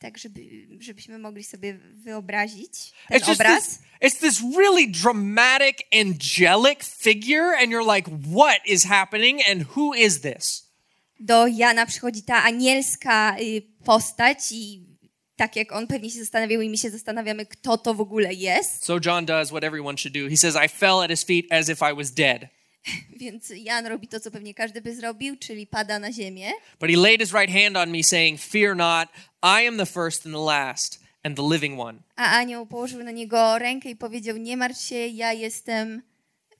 [0.00, 0.40] Tak, żeby,
[0.80, 3.64] żebyśmy mogli sobie wyobrazić ten It's obraz.
[3.64, 9.94] this, it's this really dramatic, angelic figure, and you're like, what is happening and who
[9.94, 10.68] is this?
[11.20, 14.87] Do Jana przychodzi ta anielska y, postać i
[15.38, 18.84] tak jak on pewnie się zastanawiał i my się zastanawiamy, kto to w ogóle jest.
[18.84, 20.28] So John does what everyone should do.
[20.28, 22.46] He says, I fell at his feet as if I was dead.
[23.20, 26.50] Więc Jan robi to, co pewnie każdy by zrobił, czyli pada na ziemię.
[26.80, 29.08] But he laid his right hand on me, saying, Fear not,
[29.42, 31.98] I am the first and the last and the living one.
[32.16, 36.02] A anioł położył na niego rękę i powiedział: Nie martw się, ja jestem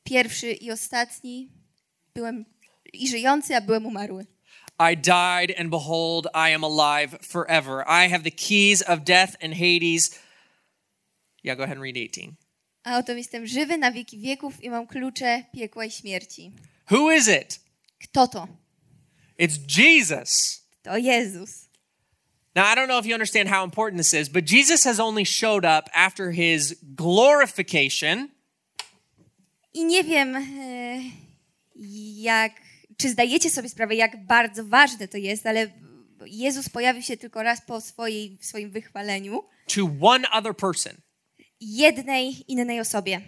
[0.05, 1.49] pierwszy i ostatni.
[2.15, 2.45] Byłem
[2.93, 4.27] i żyjący, a byłem umarły.
[4.79, 7.89] I died, and behold, I am alive forever.
[7.89, 10.19] I have the keys of death and Hades.
[11.43, 12.37] Yeah, go ahead and read 18.
[12.85, 16.53] A oto jestem żywy na wieki wieków i mam klucze piekła i śmierci.
[16.91, 17.61] Who is it?
[18.03, 18.49] Kto to?
[19.39, 20.63] It's Jesus.
[20.83, 21.69] To Jezus.
[22.55, 25.25] Now, I don't know if you understand how important this is, but Jesus has only
[25.25, 28.31] showed up after his glorification
[29.75, 31.03] I nie wiem, e,
[32.23, 32.53] jak,
[33.01, 35.71] czy zdajecie sobie sprawę, jak bardzo ważne to jest, ale
[36.27, 40.93] Jezus pojawił się tylko raz po swojej, swoim wychwaleniu to one other person,
[41.61, 43.21] jednej innej osobie.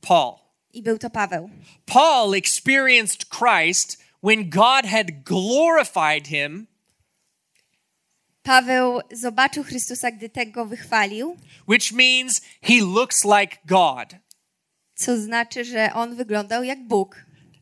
[0.00, 0.34] Paul.
[0.72, 1.50] I był to Paweł.
[1.86, 6.66] Paul experienced Christ when God had glorified him,
[8.42, 11.36] Paweł zobaczył Chrystusa, gdy tego wychwalił,
[11.68, 14.14] which means he looks like God.
[14.94, 17.16] co znaczy, że on wyglądał jak Bóg.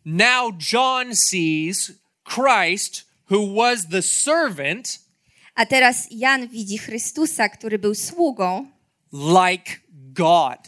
[0.05, 1.93] Now John sees
[2.25, 4.99] Christ, who was the servant,
[5.55, 8.71] A teraz Jan widzi Chrystusa, który był sługą
[9.13, 9.81] like
[10.13, 10.59] God.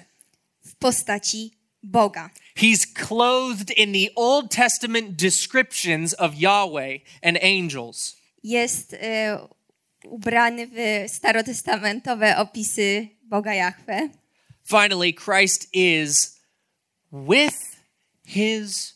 [0.65, 1.51] w postaci
[1.83, 2.31] Boga.
[2.57, 8.17] He's clothed in the Old Testament descriptions of Yahweh and angels.
[8.45, 9.39] Jest e,
[10.05, 10.75] ubrany w
[11.09, 14.09] starotestamentowe opisy Boga Jahwe.
[14.65, 16.41] Finally, Christ is
[17.13, 17.77] with
[18.25, 18.95] his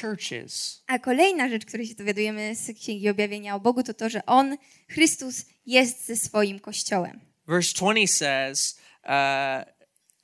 [0.00, 0.82] churches.
[0.86, 4.56] A kolejna rzecz, której się dowiadujemy z Księgi Objawienia o Bogu, to to, że On,
[4.88, 7.20] Chrystus, jest ze swoim Kościołem.
[7.46, 9.64] Verse 20 says, uh,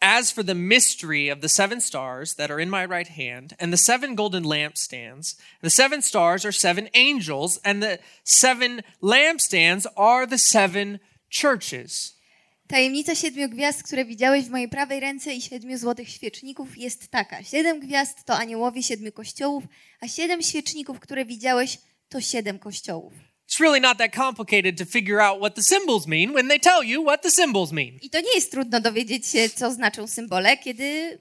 [0.00, 3.72] As for the mystery of the seven stars that are in my right hand, and
[3.72, 10.26] the seven golden lampstands, the seven stars are seven angels, and the seven lampstands are
[10.26, 11.00] the seven
[11.30, 12.15] churches.
[12.68, 17.42] Tajemnica siedmiu gwiazd, które widziałeś w mojej prawej ręce i siedmiu złotych świeczników jest taka.
[17.42, 19.64] Siedem gwiazd to aniołowie siedmiu kościołów,
[20.00, 23.12] a siedem świeczników, które widziałeś, to siedem kościołów.
[23.48, 26.84] It's really not that complicated to figure out what the symbols mean when they tell
[26.84, 27.98] you what the symbols mean.
[28.02, 31.18] I to nie jest trudno dowiedzieć się, co znaczą symbole, kiedy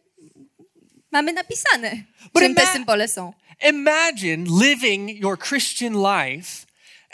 [1.11, 2.03] mamy napisane,
[2.33, 3.33] But czym te symbole są.
[3.69, 6.64] Imagine living your Christian life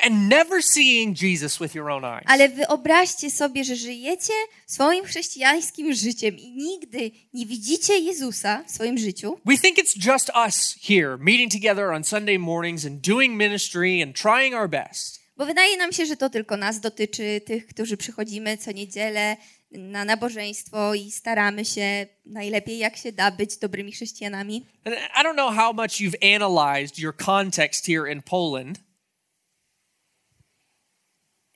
[0.02, 2.24] and never seeing Jesus with your own eyes.
[2.26, 4.34] Ale wyobraźcie sobie, że żyjecie
[4.68, 9.40] swoim chrześcijańskim życiem i nigdy nie widzicie Jezusa w swoim życiu.
[9.46, 14.16] We think it's just us here meeting together on Sunday mornings and doing ministry and
[14.16, 15.22] trying our best.
[15.38, 19.38] Bo wydaje nam się, że to tylko nas dotyczy, tych, którzy przychodzimy co niedzielę
[19.72, 24.66] na nabożeństwo i staramy się najlepiej jak się da być dobrymi chrześcijanami.
[24.86, 28.80] And I don't know how much you've analyzed your context here in Poland,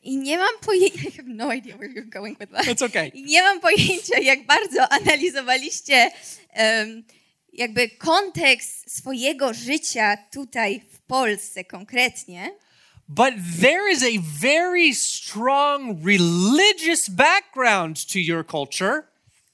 [0.06, 2.66] I nie mam pojęcia, I have no idea where you're going with that.
[2.66, 3.08] It's okay.
[3.14, 6.12] I nie mam pojęcia, jak bardzo analizowaliście
[6.54, 7.04] em,
[7.54, 12.52] jakby kontekst swojego życia tutaj w Polsce konkretnie.
[13.08, 19.04] but there is a very strong religious background to your culture.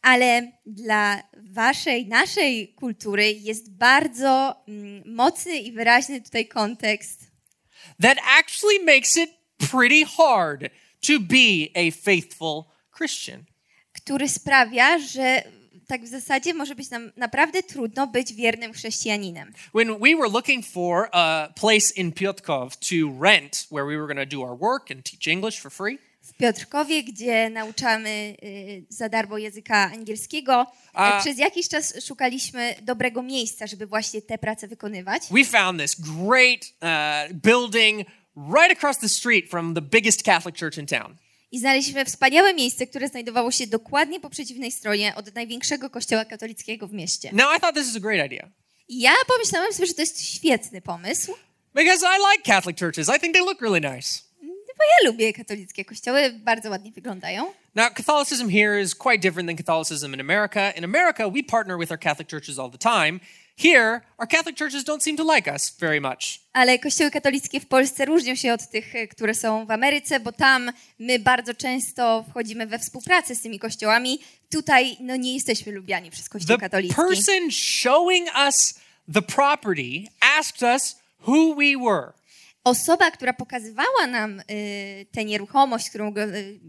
[0.01, 1.21] Ale dla
[1.53, 7.32] waszej, naszej kultury jest bardzo mm, mocny i wyraźny tutaj kontekst,
[8.01, 9.30] that actually makes it
[9.72, 10.62] pretty hard
[11.07, 12.64] to be a faithful
[12.97, 13.43] Christian.
[13.93, 15.43] który sprawia, że
[15.88, 19.53] tak w zasadzie może być nam naprawdę trudno być wiernym chrześcijaninem.
[19.76, 24.30] When we were looking for a place in Piotrków to rent where we were going
[24.30, 29.09] to do our work and teach English for free, w Piotrkowie, gdzie nauczamy y, za
[29.09, 30.68] darmo języka angielskiego.
[30.95, 35.24] E, Przez jakiś czas szukaliśmy dobrego miejsca, żeby właśnie tę pracę wykonywać.
[35.32, 40.77] We found this great uh, building right across the street from the biggest Catholic church
[40.77, 41.17] in town.
[41.51, 46.88] I znaleźliśmy wspaniałe miejsce, które znajdowało się dokładnie po przeciwnej stronie od największego kościoła katolickiego
[46.88, 47.29] w mieście.
[47.34, 48.49] Now, I thought this is a great idea
[48.88, 51.34] I ja pomyślałem sobie, że to jest świetny pomysł,
[51.73, 53.09] because I like Catholic churches.
[53.09, 54.32] I think they look really nice.
[54.82, 57.53] bo ja lubię katolickie kościoły, bardzo ładnie wyglądają.
[57.75, 60.71] Now, Catholicism here is quite different than Catholicism in America.
[60.71, 63.19] In America, we partner with our Catholic churches all the time.
[63.58, 66.39] Here, our Catholic churches don't seem to like us very much.
[66.54, 70.32] Ale kościoły katolickie w Polsce różnią się od tych, e, które są w Ameryce, bo
[70.32, 74.20] tam my bardzo często wchodzimy we współpracę z tymi kościołami.
[74.52, 76.95] Tutaj no, nie jesteśmy lubiani przez kościół The katolicki.
[76.95, 78.74] person showing us
[79.14, 80.04] the property
[80.39, 80.95] asked us
[81.28, 82.14] who we were.
[82.64, 86.59] Osoba, która pokazywała nam y, tę nieruchomość, którą y,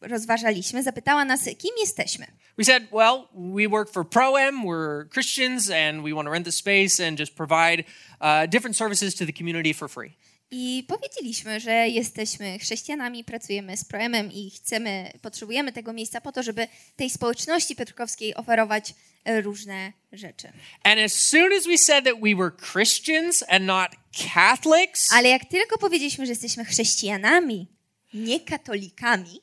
[0.00, 2.26] rozważaliśmy, zapytała nas, kim jesteśmy.
[2.58, 6.52] We said, well, we work for ProM, we're Christians, and we want to rent the
[6.52, 7.84] space and just provide
[8.20, 10.16] uh, different services to the community for free.
[10.50, 16.42] I powiedzieliśmy, że jesteśmy chrześcijanami, pracujemy z Proemem i chcemy, potrzebujemy tego miejsca po to,
[16.42, 18.94] żeby tej społeczności piotrkowskiej oferować
[19.24, 20.48] e, różne rzeczy.
[20.82, 23.90] And as soon as we said that we were Christians and not
[24.34, 27.66] Catholics, Ale jak tylko powiedzieliśmy, że jesteśmy chrześcijanami,
[28.14, 29.40] nie katolikami,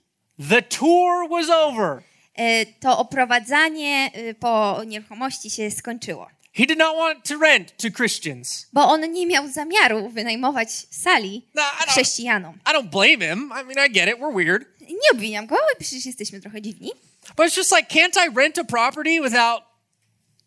[0.49, 2.03] the tour was over.
[2.35, 6.27] e, to oprowadzanie e, po nieruchomości się skończyło.
[6.55, 8.67] He did not want to rent to Christians.
[8.73, 12.55] Bo on nie miał zamiaru wynajmować sali No, I don't, chrześcijanom.
[12.55, 13.51] I don't blame him.
[13.61, 14.19] I mean, I get it.
[14.19, 14.65] We're weird.
[14.81, 16.91] Nie obwiniam go, ale przecież jesteśmy trochę dziwni.
[17.35, 19.63] But it's just like, can't I rent a property without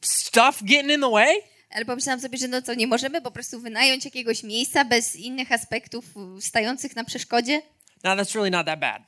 [0.00, 1.42] stuff getting in the way?
[1.70, 5.52] Ale pomyślałam sobie, że no co, nie możemy po prostu wynająć jakiegoś miejsca bez innych
[5.52, 6.04] aspektów
[6.40, 7.62] stających na przeszkodzie?
[8.04, 9.02] No, that's really not that bad.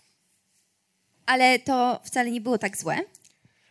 [1.26, 2.98] Ale to wcale nie było tak złe.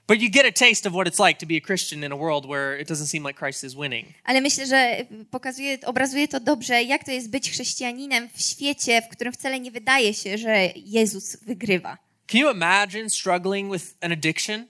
[0.08, 2.16] But you get a taste of what it's like to be a Christian in a
[2.16, 4.06] world where it doesn't seem like Christ is winning.
[4.24, 9.08] Ale myślę, że pokazuje, obrazuje to dobrze, jak to jest być chrześcijaninem w świecie, w
[9.08, 11.98] którym wcale nie wydaje się, że Jezus wygrywa.
[12.28, 14.68] Can you imagine struggling with an addiction?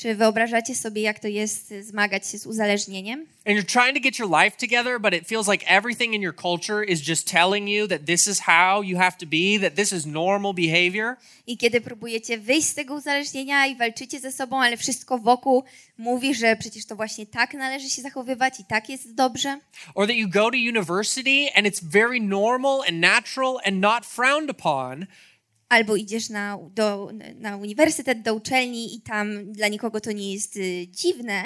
[0.00, 3.26] Czy wyobrażacie sobie, jak to jest zmagać się z uzależnieniem?
[3.46, 6.34] And you're trying to get your life together, but it feels like everything in your
[6.34, 9.92] culture is just telling you that this is how you have to be, that this
[9.92, 11.16] is normal behavior.
[11.46, 15.64] I kiedy próbujecie wyjść z tego uzależnienia i walczycie ze sobą, ale wszystko wokół
[15.98, 19.58] mówi, że przecież to właśnie tak należy się zachowywać i tak jest dobrze.
[19.94, 24.50] Or that you go to university and it's very normal and natural and not frowned
[24.50, 25.06] upon.
[25.68, 30.56] Albo idziesz na, do, na uniwersytet, do uczelni i tam dla nikogo to nie jest
[30.56, 31.44] y, dziwne,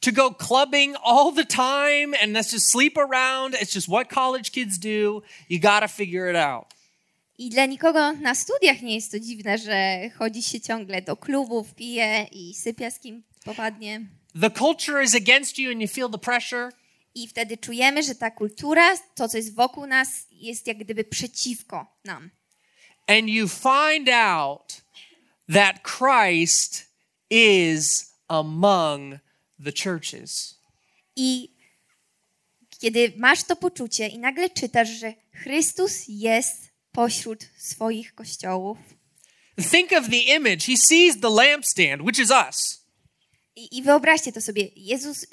[0.00, 3.54] To go clubbing all the time and just sleep around.
[3.54, 5.22] It's just what college kids do.
[5.48, 6.74] You gotta figure it out.
[7.38, 11.74] I dla nikogo na studiach nie jest to dziwne, że chodzi się ciągle do klubów,
[11.74, 14.00] pije i sypia z kim popadnie.
[14.40, 16.72] The culture is against you and you feel the pressure.
[17.14, 21.86] I wtedy czujemy, że ta kultura, to co jest wokół nas, jest jak gdyby przeciwko
[22.04, 22.30] nam.
[23.10, 24.80] And you find out
[25.48, 26.86] that Christ
[27.28, 29.20] is among
[29.58, 30.54] the churches.
[31.16, 31.48] I
[32.80, 38.78] kiedy masz to poczucie i nagle czytasz, że Chrystus jest pośród swoich kościołów,
[39.70, 40.66] Think of the image.
[40.66, 42.80] He sees the lampstand, which is us.
[43.56, 45.26] i, i wyobraźcie to sobie, Jezus,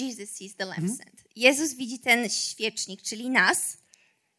[0.00, 1.24] Jesus sees the lampstand.
[1.36, 3.78] Jezus widzi ten świecznik, czyli nas,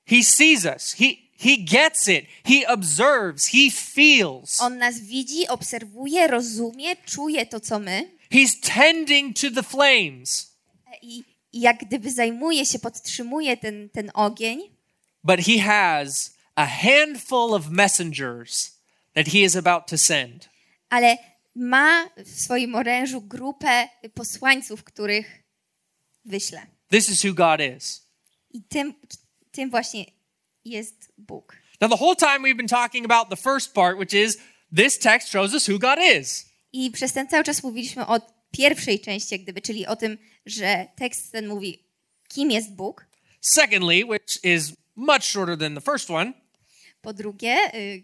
[0.05, 0.93] He sees us.
[0.93, 1.05] He
[1.43, 2.25] he gets it.
[2.45, 3.45] He observes.
[3.47, 4.61] He feels.
[4.61, 10.51] On nas widzi, obserwuje, rozumie, czuje to, co my He's tending to the flames.
[11.01, 11.23] i,
[11.53, 14.59] i jak gdyby zajmuje się, podtrzymuje ten, ten ogień,
[15.23, 18.71] But he has a handful of messengers
[19.13, 20.49] that he is about to send.
[20.89, 21.17] ale
[21.55, 25.43] ma w swoim orężu grupę posłańców, których
[26.25, 26.65] wyśle.
[26.91, 28.03] This is who God is.
[28.53, 28.93] I tym,
[29.51, 30.05] tym właśnie
[30.65, 31.55] jest Bóg.
[31.81, 34.37] Now, the whole time we've been talking about the first part, which is
[34.75, 36.45] this text shows us who God is.
[36.73, 41.31] I przez ten cały czas mówiliśmy o pierwszej części, gdyby, czyli o tym, że tekst
[41.31, 41.83] ten mówi,
[42.27, 43.05] kim jest Bóg.
[43.41, 46.33] Secondly, which is much shorter than the first one,
[47.01, 48.03] Po drugie, y,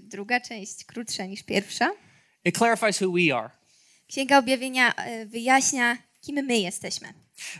[0.00, 1.90] druga część krótsza niż pierwsza.
[2.44, 3.50] it clarifies who we are.
[4.08, 7.08] Księga Objawienia y, wyjaśnia, kim my jesteśmy.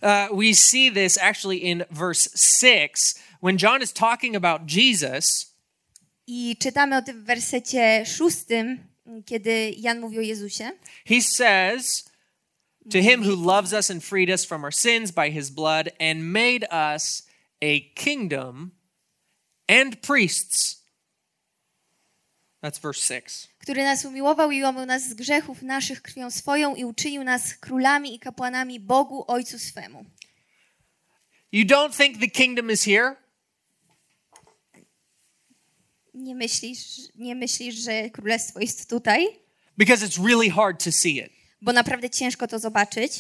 [0.03, 5.55] Uh, we see this actually in verse 6 when John is talking about Jesus.
[6.27, 8.79] I czytamy o tym w wersecie szóstym,
[9.27, 10.73] kiedy Jan mówi o Jezusie.
[11.07, 12.05] He says,
[12.91, 16.33] To him who loves us and freed us from our sins by his blood and
[16.33, 17.27] made us
[17.63, 18.71] a kingdom
[19.69, 20.81] and priests
[22.63, 23.49] That's verse 6.
[23.59, 28.15] który nas umiłował i omył nas z grzechów naszych krwią swoją i uczynił nas królami
[28.15, 30.05] i kapłanami Bogu Ojcu swemu.
[31.53, 33.17] You don't think the kingdom is here?
[36.15, 36.81] Nie myślisz,
[37.15, 39.27] nie myślisz, że królestwo jest tutaj?
[39.79, 41.31] Because it's really hard to see it.
[41.63, 43.13] Bo naprawdę ciężko to zobaczyć,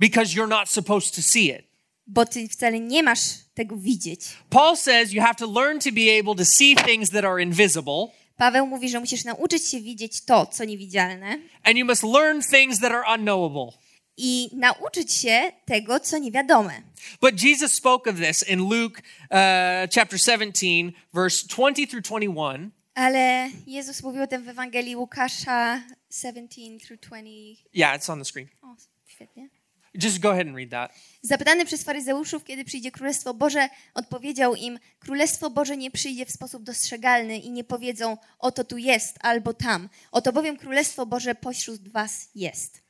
[0.00, 1.62] Because you're not supposed to see it.
[2.06, 3.20] bo ty wcale nie masz
[3.54, 4.20] tego widzieć.
[4.50, 8.06] Paul says you have to learn to be able to see things that are invisible,
[8.36, 12.80] Paweł mówi, że musisz nauczyć się widzieć to, co niewidzialne and you must learn things
[12.80, 13.78] that are unknowable.
[14.18, 16.82] I nauczyć się tego, co niewiadome.
[17.20, 22.70] But Jesus spoke of this in Luke uh, chapter 17, verse 20 through 21.
[22.94, 27.62] Ale Jezus mówił o tym w Ewangelii Łukasza 17 through 20.
[27.74, 28.48] Yeah, it's on the screen.
[28.62, 29.48] O, świetnie.
[29.94, 30.92] Just go ahead and read that.
[31.22, 36.62] Zapytany przez faryzeuszów, kiedy przyjdzie Królestwo Boże, odpowiedział im: Królestwo Boże nie przyjdzie w sposób
[36.62, 39.88] dostrzegalny i nie powiedzą: Oto tu jest albo tam.
[40.12, 42.87] Oto bowiem Królestwo Boże pośród was jest.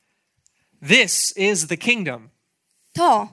[0.87, 2.29] This is the kingdom.
[2.93, 3.27] To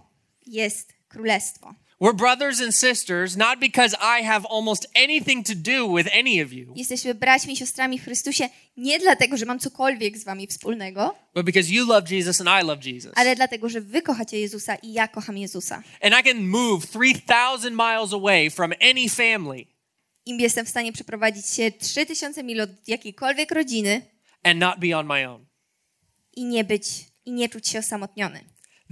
[0.46, 1.74] jest Królestwo.
[2.00, 6.52] We're brothers and sisters, not because I have almost anything to do with any of
[6.52, 11.14] you, Jesteśmy braćmi i siostrami w Chrystusie nie dlatego, że mam cokolwiek z wami wspólnego,
[11.34, 13.12] but because you love Jesus and I love Jesus.
[13.14, 15.82] ale dlatego, że wy kochacie Jezusa i ja kocham Jezusa.
[16.02, 19.66] And I can move 3,000 miles away from any family
[20.26, 24.02] Im jestem w stanie przeprowadzić się 3000 mil od jakiejkolwiek rodziny
[24.42, 25.46] and not be on my own.
[26.36, 26.84] i nie być,
[27.26, 28.44] i nie czuć się osamotniony.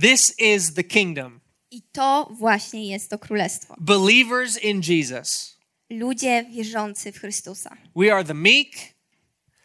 [0.03, 1.41] This is the kingdom.
[1.71, 3.75] I to właśnie jest to królestwo.
[3.81, 5.59] Believers in Jesus.
[5.91, 7.77] Ludzie wierzący w Chrystusa.
[7.97, 8.69] We are the meek,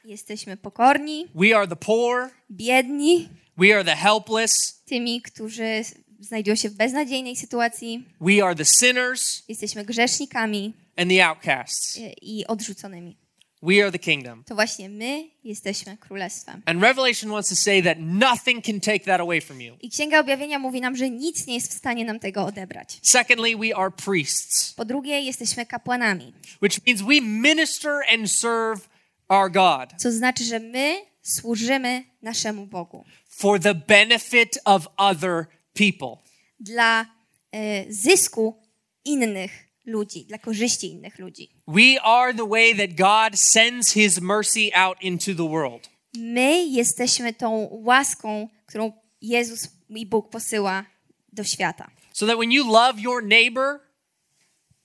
[0.06, 5.84] Jesteśmy pokorni, we are the poor, biedni, we are the helpless, tymi, którzy
[6.20, 8.06] znajdują się w beznadziejnej sytuacji.
[8.22, 12.00] we are the sinners Jesteśmy grzesznikami and the outcasts.
[12.22, 13.18] i odrzuconymi.
[13.62, 14.44] We are the kingdom.
[14.44, 16.62] To właśnie my jesteśmy królestwem.
[16.66, 19.78] And Revelation wants to say that nothing can take that away from you.
[19.82, 23.00] I Księga Objawienia mówi nam, że nic nie jest w stanie nam tego odebrać.
[23.02, 28.90] Secondly, we are priests, Po drugie, jesteśmy kapłanami, which means we minister and serve
[29.30, 36.18] our God co znaczy, że my służymy naszemu Bogu for the benefit of other people.
[36.60, 37.06] dla
[37.52, 38.62] e, zysku
[39.06, 41.50] innych ludzi, dla korzyści innych ludzi.
[41.68, 45.90] We are the way that God sends his mercy out into the world.
[46.18, 50.86] My jesteśmy tą łaską, którą Jezus i Bóg posyła
[51.34, 51.92] do świata.
[52.14, 53.80] So that when you love your neighbor,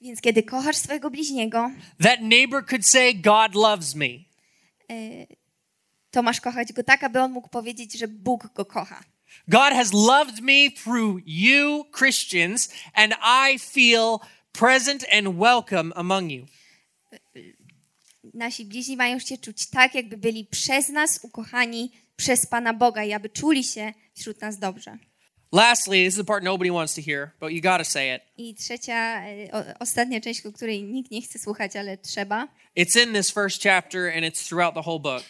[0.01, 1.71] Więc kiedy kochasz swojego bliźniego,
[2.03, 4.09] that neighbor could say, God loves me.
[6.11, 9.05] to masz kochać go tak, aby on mógł powiedzieć, że Bóg go kocha.
[9.49, 13.15] God has loved me through you, Christians, and
[13.51, 14.19] I feel
[14.59, 16.47] present and welcome among you.
[18.35, 23.13] Nasi bliźni mają się czuć tak, jakby byli przez nas ukochani przez Pana Boga i
[23.13, 24.99] aby czuli się wśród nas dobrze.
[25.53, 28.23] Lastly, this is the part nobody wants to hear, but you got to say it.
[28.37, 32.49] I trzecia, e, o, ostatnia część, o której nikt nie chce słuchać, ale trzeba.
[32.77, 35.25] It's in this first chapter and it's throughout the whole book.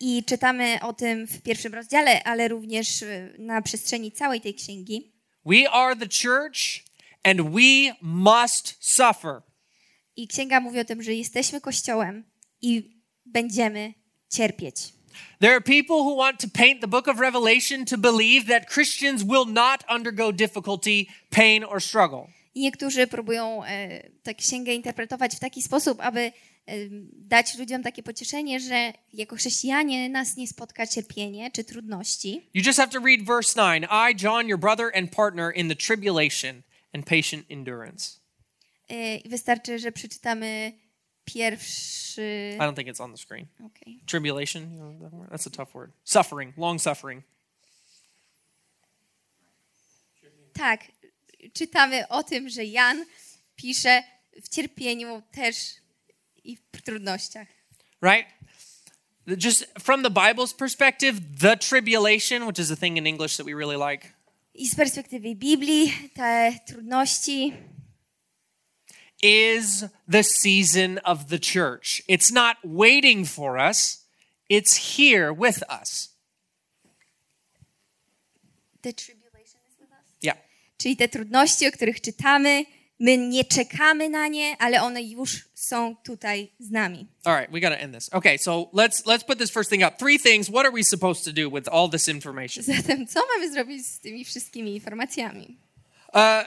[0.00, 5.12] I czytamy o tym w pierwszym rozdziale, ale również e, na przestrzeni całej tej księgi.
[5.46, 6.89] We are the church
[7.24, 9.42] and we must suffer.
[10.16, 12.24] I księga mówi o tym, że jesteśmy kościołem
[12.62, 13.94] i będziemy
[14.28, 14.92] cierpieć.
[15.40, 19.22] There are people who want to paint the book of Revelation to believe that Christians
[19.22, 22.26] will not undergo difficulty, pain, or struggle.
[22.54, 26.32] I niektórzy próbują e, tę księgę interpretować w taki sposób, aby e,
[27.14, 32.48] dać ludziom takie pocieszenie, że jako chrześcijanie nas nie spotka cierpienie czy trudności.
[32.54, 33.86] You just have to read verse 9.
[33.90, 36.62] I, John, your brother and partner in the tribulation
[36.94, 38.20] and patient endurance.
[38.88, 40.72] I wystarczy, że przeczytamy
[41.24, 42.52] pierwszy.
[42.56, 43.46] I don't think it's on the screen.
[43.66, 44.00] Okej.
[44.06, 45.92] Tribulation, you know, that's a tough word.
[46.04, 47.24] Suffering, long suffering.
[50.52, 50.84] Tak,
[51.52, 53.04] czytamy o tym, że Jan
[53.56, 54.02] pisze
[54.42, 55.56] w cierpieniu też
[56.44, 57.48] i w trudnościach.
[58.02, 58.26] right?
[59.26, 63.54] Just from the Bible's perspective, the tribulation, which is a thing in English that we
[63.54, 64.08] really like,
[64.54, 67.52] I z perspektywy Biblii te trudności
[69.22, 72.02] is the season of the church.
[72.08, 74.06] It's not waiting for us,
[74.48, 76.10] it's here with us.
[78.82, 80.22] The tribulation is with us.
[80.22, 80.38] Yeah.
[80.78, 82.64] Czyli te trudności, o których czytamy,
[83.00, 87.06] my nie czekamy na nie, ale one już są tutaj z nami.
[87.24, 88.08] All right, we got to end this.
[88.12, 89.96] Okay, so let's let's put this first thing up.
[89.98, 90.48] Three things.
[90.48, 92.64] What are we supposed to do with all this information?
[92.64, 95.56] Zatem co mamy zrobić z tymi wszystkimi informacjami?
[96.14, 96.44] Uh,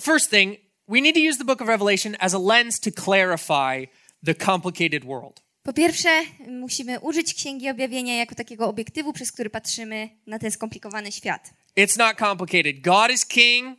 [0.00, 0.56] first thing,
[0.88, 3.86] we need to use the book of Revelation as a lens to clarify
[4.24, 5.42] the complicated world.
[5.62, 11.12] Po pierwsze, musimy użyć Księgi Objawienia jako takiego obiektywu, przez który patrzymy na ten skomplikowany
[11.12, 11.50] świat.
[11.76, 12.80] It's not complicated.
[12.80, 13.78] God is king,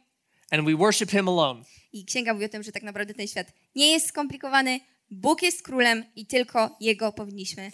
[0.52, 1.64] and we worship him alone.
[1.94, 4.80] I Księga mówi o tym, że tak naprawdę ten świat nie jest skomplikowany,
[5.12, 7.72] Bóg jest królem i tylko Jego powinniśmy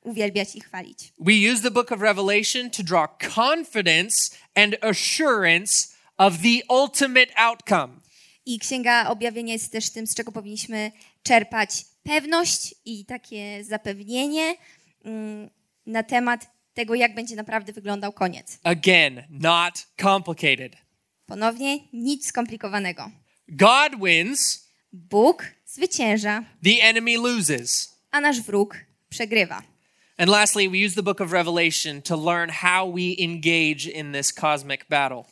[0.00, 1.12] uwielbiać i chwalić.
[1.18, 8.00] We use the book of Revelation to draw confidence and assurance of the ultimate outcome.
[8.46, 10.92] I Księga Objawienia jest też tym, z czego powinniśmy
[11.22, 14.54] czerpać pewność i takie zapewnienie
[15.04, 15.50] mm,
[15.86, 18.58] na temat tego, jak będzie naprawdę wyglądał koniec.
[18.62, 20.76] Again, not complicated.
[21.26, 23.10] Ponownie, nic skomplikowanego.
[23.48, 27.96] God wins, Bóg zwycięża, the enemy loses.
[28.10, 28.76] a nasz wróg
[29.08, 29.62] przegrywa.
[30.18, 34.32] And lastly, we use the book of Revelation to learn how we engage in this
[34.32, 35.24] cosmic battle.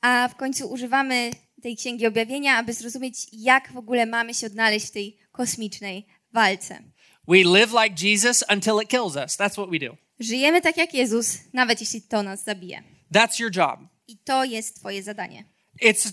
[0.00, 1.30] A w końcu używamy
[1.62, 6.82] tej Księgi Objawienia, aby zrozumieć, jak w ogóle mamy się odnaleźć w tej kosmicznej walce.
[7.28, 9.36] We live like Jesus until it kills us.
[9.36, 9.96] That's what we do.
[10.20, 12.82] Żyjemy tak jak Jezus, nawet jeśli to nas zabije.
[13.14, 13.80] That's your job.
[14.08, 15.44] I to jest Twoje zadanie.
[15.82, 16.12] It's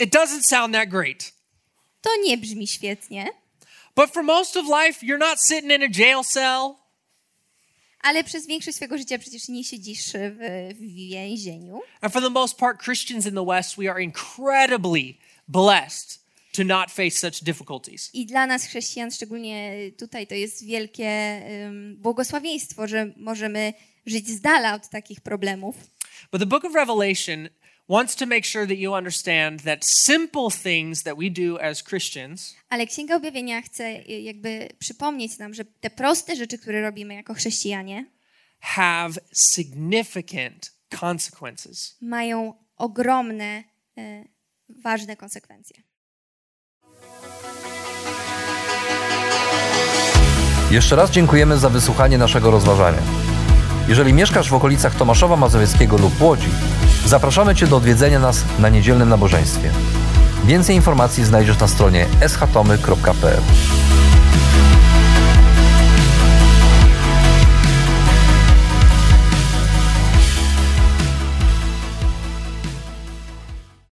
[0.00, 1.32] it doesn't sound that great.
[2.00, 3.26] To nie brzmi świetnie,
[3.96, 6.74] But for most of life, you're not sitting in a jail cell.
[8.00, 10.80] ale przez większość swojego życia przecież nie siedzisz w, w
[11.10, 11.80] więzieniu.
[12.00, 15.14] And for the most part, Christians in the West, we are incredibly
[15.48, 16.20] blessed
[16.52, 18.10] to not face such difficulties.
[18.14, 23.72] I dla nas, chrześcijan, szczególnie tutaj, to jest wielkie ym, błogosławieństwo, że możemy
[24.06, 25.76] żyć z dala od takich problemów.
[26.32, 27.48] But the book of Revelation
[27.88, 32.54] wants to make sure that you understand that simple things that we do as Christians
[32.68, 37.34] Ale Księga Objawienia chce y, jakby przypomnieć nam, że te proste rzeczy, które robimy jako
[37.34, 38.04] chrześcijanie,
[38.60, 41.96] have significant consequences.
[42.00, 43.64] mają ogromne,
[43.98, 44.28] y,
[44.68, 45.82] ważne konsekwencje.
[50.70, 53.02] Jeszcze raz dziękujemy za wysłuchanie naszego rozważania.
[53.88, 56.48] Jeżeli mieszkasz w okolicach Tomaszowa Mazowieckiego lub Łodzi,
[57.06, 59.70] zapraszamy Cię do odwiedzenia nas na niedzielnym nabożeństwie.
[60.44, 63.83] Więcej informacji znajdziesz na stronie schatomy.pl.